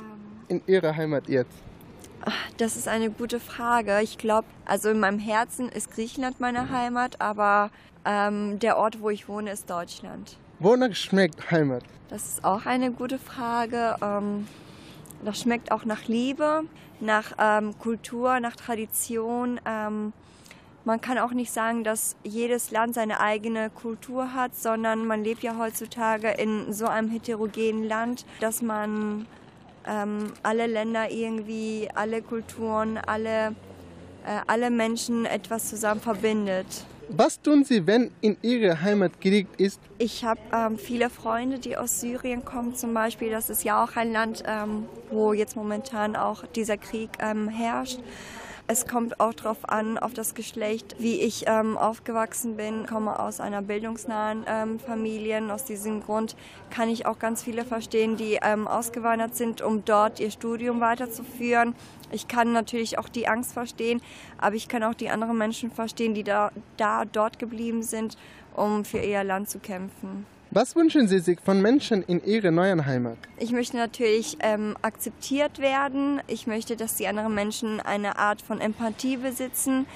in 0.49 0.63
Ihrer 0.67 0.97
Heimat 0.97 1.29
jetzt? 1.29 1.64
Das 2.57 2.77
ist 2.77 2.89
eine 2.89 3.11
gute 3.11 3.41
Frage. 3.41 4.01
Ich 4.03 4.19
glaube, 4.19 4.47
also 4.65 4.91
in 4.91 5.01
meinem 5.01 5.19
Herzen 5.19 5.69
ist 5.69 5.91
Griechenland 5.91 6.41
meine 6.41 6.71
Heimat, 6.71 7.21
aber 7.21 7.71
ähm, 8.05 8.59
der 8.59 8.77
Ort, 8.77 9.01
wo 9.01 9.11
ich 9.11 9.29
wohne, 9.29 9.51
ist 9.51 9.69
Deutschland. 9.69 10.39
Wonach 10.59 10.95
schmeckt 10.95 11.51
Heimat? 11.51 11.83
Das 12.09 12.25
ist 12.27 12.45
auch 12.45 12.67
eine 12.67 12.93
gute 12.93 13.19
Frage. 13.19 13.97
Ähm, 14.01 14.47
das 15.25 15.41
schmeckt 15.41 15.73
auch 15.73 15.85
nach 15.85 16.05
Liebe, 16.07 16.65
nach 17.01 17.33
ähm, 17.39 17.79
Kultur, 17.79 18.41
nach 18.41 18.57
Tradition. 18.57 19.61
Ähm, 19.67 20.13
man 20.85 21.01
kann 21.01 21.19
auch 21.19 21.33
nicht 21.33 21.51
sagen, 21.51 21.83
dass 21.83 22.15
jedes 22.25 22.71
Land 22.71 22.95
seine 22.95 23.21
eigene 23.21 23.71
Kultur 23.71 24.35
hat, 24.35 24.55
sondern 24.55 25.07
man 25.07 25.25
lebt 25.25 25.43
ja 25.43 25.57
heutzutage 25.59 26.31
in 26.31 26.73
so 26.73 26.87
einem 26.87 27.11
heterogenen 27.11 27.85
Land, 27.85 28.27
dass 28.41 28.61
man 28.61 29.27
ähm, 29.87 30.33
alle 30.43 30.67
Länder 30.67 31.11
irgendwie, 31.11 31.89
alle 31.95 32.23
Kulturen, 32.23 32.99
alle, 32.99 33.49
äh, 34.27 34.41
alle 34.47 34.71
Menschen 34.71 35.25
etwas 35.27 35.69
zusammen 35.69 36.01
verbindet. 36.01 36.67
Was 37.09 37.41
tun 37.41 37.65
Sie, 37.65 37.87
wenn 37.87 38.11
in 38.23 38.37
Ihrer 38.43 38.81
Heimat 38.81 39.21
Krieg 39.21 39.47
ist? 39.59 39.79
Ich 39.99 40.25
habe 40.25 40.41
ähm, 40.53 40.79
viele 40.79 41.11
Freunde, 41.11 41.59
die 41.59 41.77
aus 41.77 42.01
Syrien 42.01 42.45
kommen 42.45 42.75
zum 42.75 42.95
Beispiel. 42.95 43.31
Das 43.31 43.51
ist 43.51 43.63
ja 43.63 43.85
auch 43.85 43.97
ein 43.97 44.13
Land, 44.13 44.43
ähm, 44.47 44.87
wo 45.11 45.33
jetzt 45.33 45.55
momentan 45.55 46.17
auch 46.17 46.47
dieser 46.47 46.79
Krieg 46.79 47.11
ähm, 47.21 47.49
herrscht. 47.49 48.01
Es 48.67 48.87
kommt 48.87 49.21
auch 49.21 49.35
darauf 49.35 49.69
an, 49.69 49.99
auf 49.99 50.15
das 50.15 50.35
Geschlecht, 50.35 50.97
wie 50.99 51.21
ich 51.21 51.45
ähm, 51.47 51.77
aufgewachsen 51.77 52.57
bin. 52.57 52.83
Ich 52.83 52.87
komme 52.87 53.19
aus 53.19 53.39
einer 53.39 53.61
bildungsnahen 53.61 54.45
ähm, 54.49 54.81
Familie. 54.81 55.53
Aus 55.53 55.65
diesem 55.65 56.03
Grund 56.03 56.35
kann 56.71 56.89
ich 56.89 57.05
auch 57.05 57.19
ganz 57.19 57.43
viele 57.43 57.67
verstehen, 57.67 58.17
die 58.17 58.39
ähm, 58.43 58.67
ausgewandert 58.67 59.37
sind, 59.37 59.61
um 59.61 59.85
dort 59.85 60.19
ihr 60.19 60.31
Studium 60.31 60.81
weiterzuführen. 60.81 61.75
Ich 62.11 62.27
kann 62.27 62.53
natürlich 62.53 62.99
auch 62.99 63.11
die 63.11 63.29
Angst 63.29 63.53
verstehen, 63.53 64.01
aber 64.39 64.57
ich 64.57 64.67
kann 64.67 64.83
auch 64.83 64.95
die 64.95 65.11
anderen 65.11 65.37
Menschen 65.37 65.71
verstehen, 65.71 66.15
die 66.15 66.25
da, 66.25 66.51
da 66.79 67.05
dort 67.05 67.39
geblieben 67.39 67.83
sind, 67.83 68.17
um 68.57 68.87
für 68.87 68.99
ihr 68.99 69.25
Land 69.25 69.51
zu 69.51 69.59
kämpfen. 69.59 70.25
Was 70.51 70.77
wünschen 70.77 71.09
Sie 71.09 71.19
sich 71.19 71.41
von 71.41 71.61
Menschen 71.61 72.03
in 72.05 72.25
Ihrer 72.25 72.51
neuen 72.51 72.87
Heimat? 72.87 73.17
Ich 73.39 73.51
möchte 73.51 73.77
natürlich 73.77 74.37
ähm, 74.41 74.77
akzeptiert 74.83 75.59
werden. 75.59 76.21
Ich 76.29 76.47
möchte, 76.47 76.77
dass 76.77 76.95
die 76.95 77.09
anderen 77.09 77.35
Menschen 77.35 77.81
eine 77.81 78.19
Art 78.19 78.41
von 78.41 78.61
Empathie 78.61 79.17
besitzen. 79.17 79.87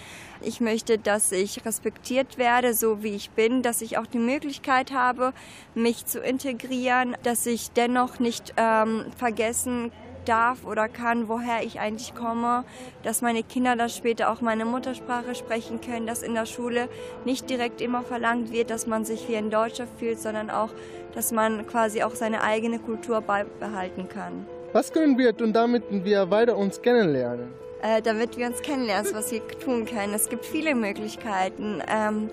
Ich 0.41 0.61
möchte, 0.61 0.99
dass 0.99 1.33
ich 1.33 1.65
respektiert 1.65 2.39
werde, 2.39 2.75
so 2.75 3.03
wie 3.03 3.15
ich 3.15 3.31
bin, 3.31 3.63
dass 3.63 3.83
ich 3.83 3.99
auch 3.99 4.07
die 4.07 4.19
Möglichkeit 4.19 4.93
habe, 4.93 5.33
mich 5.75 6.07
zu 6.07 6.21
integrieren, 6.21 7.17
dass 7.23 7.47
ich 7.47 7.71
dennoch 7.71 8.19
nicht 8.19 8.55
ähm, 8.57 9.07
vergessen 9.17 9.93
darf 10.29 10.65
oder 10.65 10.89
kann, 10.89 11.29
woher 11.29 11.63
ich 11.63 11.81
eigentlich 11.81 12.15
komme, 12.15 12.65
dass 13.03 13.23
meine 13.23 13.43
Kinder 13.43 13.77
das 13.77 13.97
später 13.97 14.31
auch 14.31 14.41
meine 14.41 14.65
Muttersprache 14.65 15.35
sprechen 15.35 15.81
können, 15.81 16.07
dass 16.07 16.23
in 16.23 16.35
der 16.35 16.47
Schule 16.47 16.89
nicht 17.25 17.49
direkt 17.49 17.81
immer 17.81 18.03
verlangt 18.03 18.53
wird, 18.53 18.71
dass 18.71 18.87
man 18.87 19.05
sich 19.05 19.29
wie 19.29 19.37
ein 19.37 19.51
Deutscher 19.51 19.87
fühlt, 19.99 20.21
sondern 20.21 20.51
auch, 20.51 20.71
dass 21.15 21.33
man 21.33 21.67
quasi 21.67 22.03
auch 22.03 22.15
seine 22.15 22.43
eigene 22.43 22.79
Kultur 22.79 23.21
beibehalten 23.21 24.09
kann. 24.09 24.47
Was 24.73 24.93
können 24.93 25.17
wir 25.17 25.35
tun, 25.37 25.53
damit 25.53 25.83
wir 25.91 26.31
weiter 26.31 26.57
uns 26.57 26.81
kennenlernen? 26.83 27.53
Äh, 27.81 28.03
damit 28.03 28.37
wir 28.37 28.47
uns 28.49 28.61
kennenlernen, 28.61 29.11
was 29.15 29.33
wir 29.33 29.47
tun 29.49 29.87
können. 29.87 30.13
Es 30.13 30.29
gibt 30.29 30.45
viele 30.45 30.75
Möglichkeiten. 30.75 31.81
Ähm, 31.89 32.29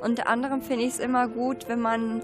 unter 0.00 0.28
anderem 0.28 0.62
finde 0.62 0.84
ich 0.84 0.90
es 0.90 0.98
immer 0.98 1.28
gut, 1.28 1.68
wenn 1.68 1.80
man 1.80 2.22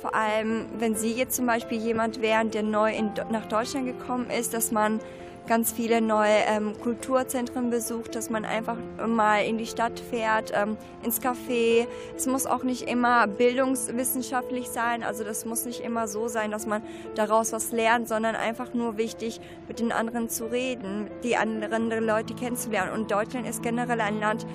vor 0.00 0.14
allem, 0.14 0.66
wenn 0.78 0.94
Sie 0.94 1.12
jetzt 1.12 1.36
zum 1.36 1.46
Beispiel 1.46 1.78
jemand 1.78 2.22
wären, 2.22 2.50
der 2.50 2.62
neu 2.62 2.92
in, 2.92 3.10
nach 3.30 3.46
Deutschland 3.46 3.86
gekommen 3.86 4.30
ist, 4.30 4.54
dass 4.54 4.72
man 4.72 5.00
ganz 5.46 5.72
viele 5.72 6.00
neue 6.00 6.44
ähm, 6.46 6.74
Kulturzentren 6.80 7.70
besucht, 7.70 8.14
dass 8.14 8.30
man 8.30 8.44
einfach 8.44 8.76
mal 9.04 9.38
in 9.44 9.58
die 9.58 9.66
Stadt 9.66 9.98
fährt, 9.98 10.52
ähm, 10.54 10.76
ins 11.02 11.20
Café. 11.20 11.88
Es 12.16 12.26
muss 12.26 12.46
auch 12.46 12.62
nicht 12.62 12.88
immer 12.88 13.26
bildungswissenschaftlich 13.26 14.68
sein, 14.68 15.02
also 15.02 15.24
das 15.24 15.44
muss 15.44 15.64
nicht 15.64 15.80
immer 15.80 16.06
so 16.06 16.28
sein, 16.28 16.52
dass 16.52 16.66
man 16.66 16.82
daraus 17.16 17.52
was 17.52 17.72
lernt, 17.72 18.06
sondern 18.06 18.36
einfach 18.36 18.74
nur 18.74 18.96
wichtig, 18.96 19.40
mit 19.66 19.80
den 19.80 19.90
anderen 19.90 20.28
zu 20.28 20.44
reden, 20.44 21.08
die 21.24 21.36
anderen 21.36 21.90
Leute 22.06 22.34
kennenzulernen. 22.34 22.92
Und 22.92 23.10
Deutschland 23.10 23.48
ist 23.48 23.62
generell 23.62 24.00
ein 24.00 24.20
Land, 24.20 24.46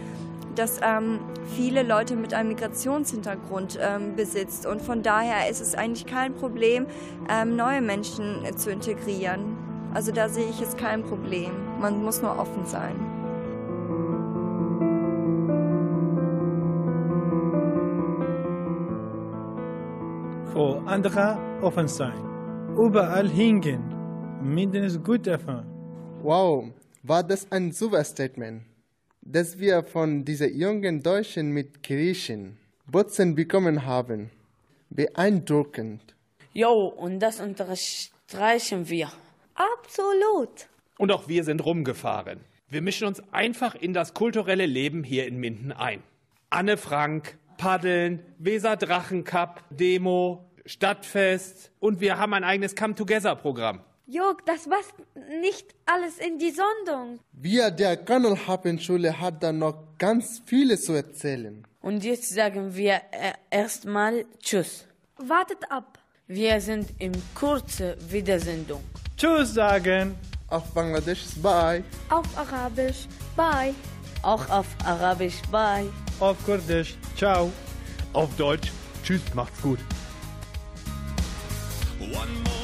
das 0.55 0.79
ähm, 0.81 1.19
viele 1.55 1.83
Leute 1.83 2.15
mit 2.15 2.33
einem 2.33 2.49
Migrationshintergrund 2.49 3.77
ähm, 3.81 4.15
besitzt. 4.15 4.65
Und 4.65 4.81
von 4.81 5.03
daher 5.03 5.49
ist 5.49 5.61
es 5.61 5.75
eigentlich 5.75 6.05
kein 6.05 6.33
Problem, 6.33 6.87
ähm, 7.29 7.55
neue 7.55 7.81
Menschen 7.81 8.43
äh, 8.45 8.55
zu 8.55 8.71
integrieren. 8.71 9.57
Also 9.93 10.11
da 10.11 10.27
sehe 10.27 10.49
ich 10.49 10.59
jetzt 10.59 10.77
kein 10.77 11.03
Problem. 11.03 11.51
Man 11.79 12.03
muss 12.03 12.21
nur 12.21 12.37
offen 12.37 12.65
sein. 12.65 12.95
Für 20.51 20.81
andere 20.85 21.37
offen 21.61 21.87
sein. 21.87 22.17
Überall 22.77 23.27
hingehen. 23.29 23.83
Mindestens 24.41 25.03
gut 25.03 25.27
erfahren. 25.27 25.65
Wow, 26.21 26.65
war 27.03 27.23
das 27.23 27.49
ein 27.51 27.71
super 27.71 28.03
Statement, 28.03 28.63
das 29.25 29.59
wir 29.59 29.83
von 29.83 30.23
dieser 30.23 30.47
jungen 30.47 31.01
Deutschen 31.01 31.49
mit 31.51 31.81
Griechen 31.83 32.57
Botzen 32.87 33.33
bekommen 33.33 33.85
haben. 33.85 34.29
Beeindruckend. 34.91 36.15
Jo, 36.53 36.85
und 36.85 37.19
das 37.19 37.39
unterstreichen 37.39 38.87
wir. 38.87 39.11
Absolut. 39.55 40.67
Und 40.99 41.11
auch 41.11 41.27
wir 41.27 41.43
sind 41.43 41.65
rumgefahren. 41.65 42.39
Wir 42.69 42.81
mischen 42.81 43.07
uns 43.07 43.21
einfach 43.33 43.73
in 43.73 43.93
das 43.93 44.13
kulturelle 44.13 44.67
Leben 44.67 45.03
hier 45.03 45.27
in 45.27 45.39
Minden 45.39 45.71
ein. 45.71 46.03
Anne 46.51 46.77
Frank, 46.77 47.37
Paddeln, 47.57 48.19
Weser 48.37 48.77
Drachencup, 48.77 49.63
Demo, 49.71 50.45
Stadtfest 50.65 51.71
und 51.79 51.99
wir 51.99 52.19
haben 52.19 52.33
ein 52.33 52.43
eigenes 52.43 52.75
Come-Together-Programm. 52.75 53.81
Jörg, 54.07 54.37
das 54.45 54.69
war 54.69 54.81
nicht 55.41 55.73
alles 55.87 56.19
in 56.19 56.37
die 56.37 56.51
Sondung. 56.51 57.19
Wir 57.31 57.71
der 57.71 57.97
Kanalhafenschule 57.97 59.19
hat 59.19 59.41
da 59.41 59.51
noch 59.51 59.97
ganz 59.97 60.43
vieles 60.45 60.85
zu 60.85 60.93
erzählen. 60.93 61.65
Und 61.81 62.03
jetzt 62.03 62.29
sagen 62.29 62.75
wir 62.75 63.01
äh, 63.11 63.33
erstmal 63.49 64.25
Tschüss. 64.39 64.85
Wartet 65.17 65.71
ab. 65.71 65.97
Wir 66.27 66.61
sind 66.61 66.89
in 66.99 67.13
kurzer 67.33 67.95
Wiedersendung. 68.11 68.83
Tschüss 69.17 69.55
sagen. 69.55 70.15
Auf 70.49 70.71
Bangladesch 70.71 71.23
Bye. 71.41 71.83
Auf 72.09 72.25
Arabisch. 72.37 73.07
Bye. 73.35 73.73
Auch 74.21 74.47
auf 74.49 74.67
Arabisch 74.85 75.41
Bye. 75.51 75.89
Auf 76.19 76.37
Kurdisch. 76.45 76.95
Ciao. 77.17 77.51
Auf 78.13 78.35
Deutsch. 78.37 78.71
Tschüss, 79.03 79.21
macht's 79.33 79.61
gut. 79.61 79.79
One 81.99 82.31
more 82.43 82.54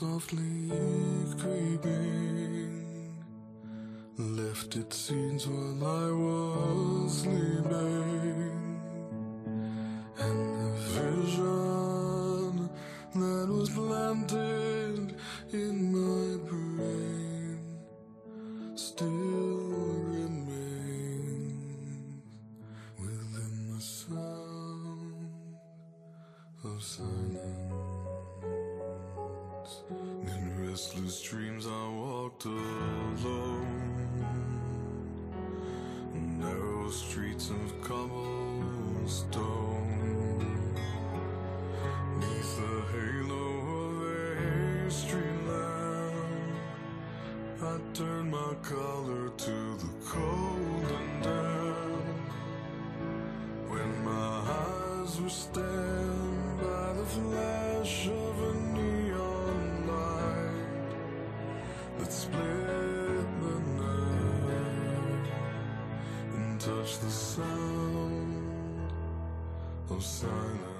softly 0.00 0.70
creeping. 1.38 3.12
Left 4.16 4.74
its 4.76 4.96
scenes 4.96 5.46
while 5.46 5.84
I 5.84 6.10
was 6.10 7.20
sleeping. 7.20 8.80
And 10.16 10.40
the 10.58 10.70
vision 10.96 12.70
that 13.14 13.48
was 13.50 13.68
planted 13.68 15.16
in 15.52 15.89
color 48.70 49.30
to 49.30 49.76
the 49.82 49.90
cold 50.06 50.86
and 50.98 51.22
damp. 51.24 52.30
When 53.68 54.04
my 54.04 54.34
eyes 54.62 55.20
were 55.20 55.28
stained 55.28 56.60
by 56.60 56.92
the 56.92 57.04
flash 57.04 58.06
of 58.06 58.42
a 58.50 58.54
neon 58.74 59.88
light 59.88 60.92
that 61.98 62.12
split 62.12 63.26
the 63.42 63.56
night 63.82 65.28
and 66.34 66.60
touched 66.60 67.00
the 67.00 67.10
sound 67.10 68.92
of 69.90 70.04
silence. 70.04 70.79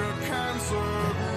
a 0.00 0.12
cancer. 0.26 1.29